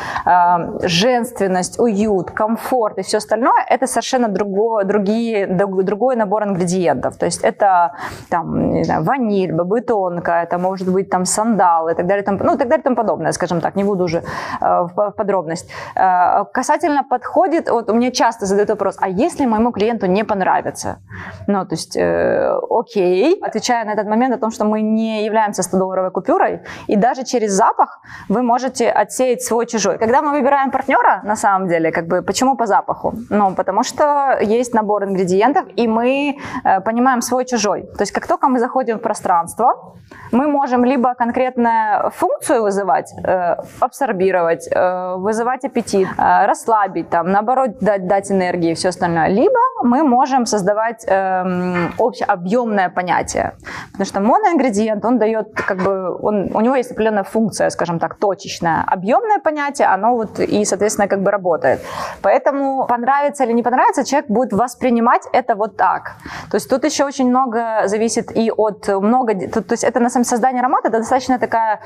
женственность, 0.82 1.78
уют, 1.78 2.30
комфорт 2.30 2.98
и 2.98 3.02
все 3.02 3.18
остальное, 3.18 3.64
это 3.68 3.86
совершенно 3.86 4.28
другое, 4.28 4.84
другие, 4.84 5.46
другой 5.46 6.16
набор 6.16 6.44
ингредиентов. 6.44 7.16
То 7.16 7.26
есть 7.26 7.40
это 7.42 7.94
там, 8.28 8.72
не 8.72 8.84
знаю, 8.84 9.02
ваниль, 9.02 9.52
бабытонка, 9.52 10.32
это 10.42 10.58
может 10.58 10.92
быть 10.92 11.10
там 11.10 11.24
сандал 11.24 11.88
и 11.88 11.94
так 11.94 12.06
далее, 12.06 12.22
там, 12.22 12.38
ну, 12.42 12.54
и 12.54 12.58
так 12.58 12.68
далее 12.68 12.80
и 12.80 12.84
тому 12.84 12.96
подобное, 12.96 13.32
скажем 13.32 13.60
так, 13.60 13.76
не 13.76 13.84
буду 13.84 14.04
уже 14.04 14.18
э, 14.18 14.22
в 14.60 15.12
подробность. 15.16 15.70
Э, 15.96 16.44
касательно 16.52 17.04
подходит, 17.04 17.70
вот 17.70 17.90
у 17.90 17.94
меня 17.94 18.10
часто 18.10 18.46
задают 18.46 18.70
вопрос, 18.70 18.96
а 19.00 19.08
если 19.08 19.46
моему 19.46 19.72
клиенту 19.72 20.06
не 20.06 20.24
понравится? 20.24 20.98
Ну, 21.46 21.64
то 21.64 21.74
есть, 21.74 21.96
э, 21.96 22.54
окей, 22.70 23.40
отвечая 23.42 23.84
на 23.84 23.92
этот 23.92 24.06
момент 24.06 24.34
о 24.34 24.38
том, 24.38 24.50
что 24.50 24.64
мы 24.64 24.82
не 24.82 25.24
являемся 25.24 25.62
100-долларовой 25.62 26.10
купюрой, 26.10 26.60
и 26.88 26.96
даже 26.96 27.24
через 27.24 27.52
запах 27.52 28.00
вы 28.28 28.42
можете 28.42 28.90
отсеять 28.90 29.42
свой 29.42 29.66
чужой. 29.66 29.98
Когда 29.98 30.19
мы 30.22 30.32
выбираем 30.32 30.70
партнера, 30.70 31.20
на 31.24 31.36
самом 31.36 31.68
деле, 31.68 31.90
как 31.92 32.06
бы, 32.06 32.22
почему 32.22 32.56
по 32.56 32.66
запаху? 32.66 33.14
Ну, 33.30 33.54
потому 33.54 33.82
что 33.82 34.38
есть 34.40 34.74
набор 34.74 35.04
ингредиентов, 35.04 35.64
и 35.76 35.88
мы 35.88 36.36
э, 36.64 36.80
понимаем 36.80 37.20
свой-чужой. 37.20 37.82
То 37.82 38.02
есть, 38.02 38.12
как 38.12 38.26
только 38.26 38.48
мы 38.48 38.58
заходим 38.58 38.98
в 38.98 39.02
пространство, 39.02 39.94
мы 40.32 40.46
можем 40.46 40.84
либо 40.84 41.14
конкретную 41.14 42.10
функцию 42.10 42.62
вызывать, 42.62 43.12
э, 43.24 43.56
абсорбировать, 43.80 44.68
э, 44.70 45.14
вызывать 45.16 45.64
аппетит, 45.64 46.08
э, 46.18 46.46
расслабить, 46.46 47.10
там, 47.10 47.30
наоборот, 47.30 47.78
дать, 47.80 48.06
дать 48.06 48.30
энергии 48.30 48.70
и 48.70 48.74
все 48.74 48.88
остальное. 48.88 49.28
Либо 49.28 49.58
мы 49.82 50.02
можем 50.02 50.46
создавать 50.46 51.04
э, 51.06 51.88
общеобъемное 51.98 52.88
понятие. 52.90 53.52
Потому 53.92 54.06
что 54.06 54.20
моноингредиент, 54.20 55.04
он 55.04 55.18
дает, 55.18 55.54
как 55.54 55.78
бы, 55.78 56.16
он, 56.22 56.50
у 56.54 56.60
него 56.60 56.76
есть 56.76 56.92
определенная 56.92 57.24
функция, 57.24 57.70
скажем 57.70 57.98
так, 57.98 58.14
точечная. 58.14 58.84
Объемное 58.86 59.38
понятие, 59.38 59.88
оно 59.88 60.09
вот 60.16 60.40
и, 60.40 60.64
соответственно, 60.64 61.08
как 61.08 61.22
бы 61.22 61.30
работает. 61.30 61.80
Поэтому 62.22 62.86
понравится 62.86 63.44
или 63.44 63.52
не 63.52 63.62
понравится, 63.62 64.04
человек 64.04 64.30
будет 64.30 64.52
воспринимать 64.52 65.22
это 65.32 65.54
вот 65.54 65.76
так. 65.76 66.12
То 66.50 66.56
есть 66.56 66.68
тут 66.68 66.84
еще 66.84 67.04
очень 67.04 67.28
много 67.28 67.82
зависит 67.86 68.36
и 68.36 68.50
от 68.50 68.88
много, 68.88 69.34
то, 69.48 69.62
то 69.62 69.72
есть 69.72 69.84
это 69.84 70.00
на 70.00 70.10
самом 70.10 70.24
создание 70.24 70.60
аромата, 70.60 70.88
это 70.88 70.98
достаточно 70.98 71.38
такая 71.38 71.80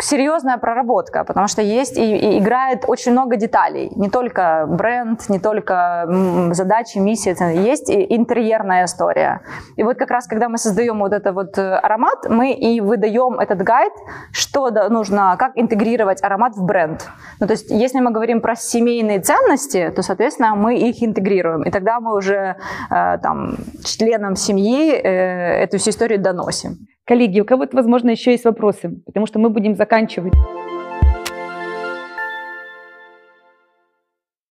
серьезная 0.00 0.58
проработка, 0.58 1.24
потому 1.24 1.48
что 1.48 1.62
есть 1.62 1.98
и, 1.98 2.16
и 2.16 2.38
играет 2.38 2.84
очень 2.86 3.12
много 3.12 3.36
деталей, 3.36 3.92
не 3.96 4.10
только 4.10 4.66
бренд, 4.68 5.28
не 5.28 5.38
только 5.38 6.06
задачи, 6.52 6.98
миссии, 6.98 7.34
есть 7.52 7.90
и 7.90 8.16
интерьерная 8.16 8.84
история. 8.84 9.40
И 9.76 9.82
вот 9.82 9.96
как 9.96 10.10
раз, 10.10 10.26
когда 10.26 10.48
мы 10.48 10.58
создаем 10.58 10.98
вот 11.00 11.12
этот 11.12 11.34
вот 11.34 11.58
э, 11.58 11.74
аромат, 11.76 12.26
мы 12.28 12.52
и 12.52 12.80
выдаем 12.80 13.38
этот 13.38 13.62
гайд, 13.62 13.92
что 14.32 14.70
нужно, 14.88 15.36
как 15.38 15.52
интегрировать 15.56 16.22
аромат 16.22 16.56
в 16.56 16.64
бренд. 16.64 17.08
Ну, 17.40 17.46
то 17.46 17.52
есть 17.52 17.65
есть, 17.68 17.82
если 17.82 18.00
мы 18.00 18.10
говорим 18.10 18.40
про 18.40 18.56
семейные 18.56 19.20
ценности, 19.20 19.92
то, 19.94 20.02
соответственно, 20.02 20.54
мы 20.54 20.78
их 20.78 21.02
интегрируем. 21.02 21.62
И 21.62 21.70
тогда 21.70 22.00
мы 22.00 22.16
уже 22.16 22.56
э, 22.90 23.18
там, 23.22 23.56
членам 23.84 24.36
семьи 24.36 24.92
э, 24.92 25.62
эту 25.64 25.78
всю 25.78 25.90
историю 25.90 26.20
доносим. 26.20 26.86
Коллеги, 27.04 27.40
у 27.40 27.44
кого-то, 27.44 27.76
возможно, 27.76 28.10
еще 28.10 28.32
есть 28.32 28.44
вопросы, 28.44 28.90
потому 29.06 29.26
что 29.26 29.38
мы 29.38 29.50
будем 29.50 29.76
заканчивать. 29.76 30.32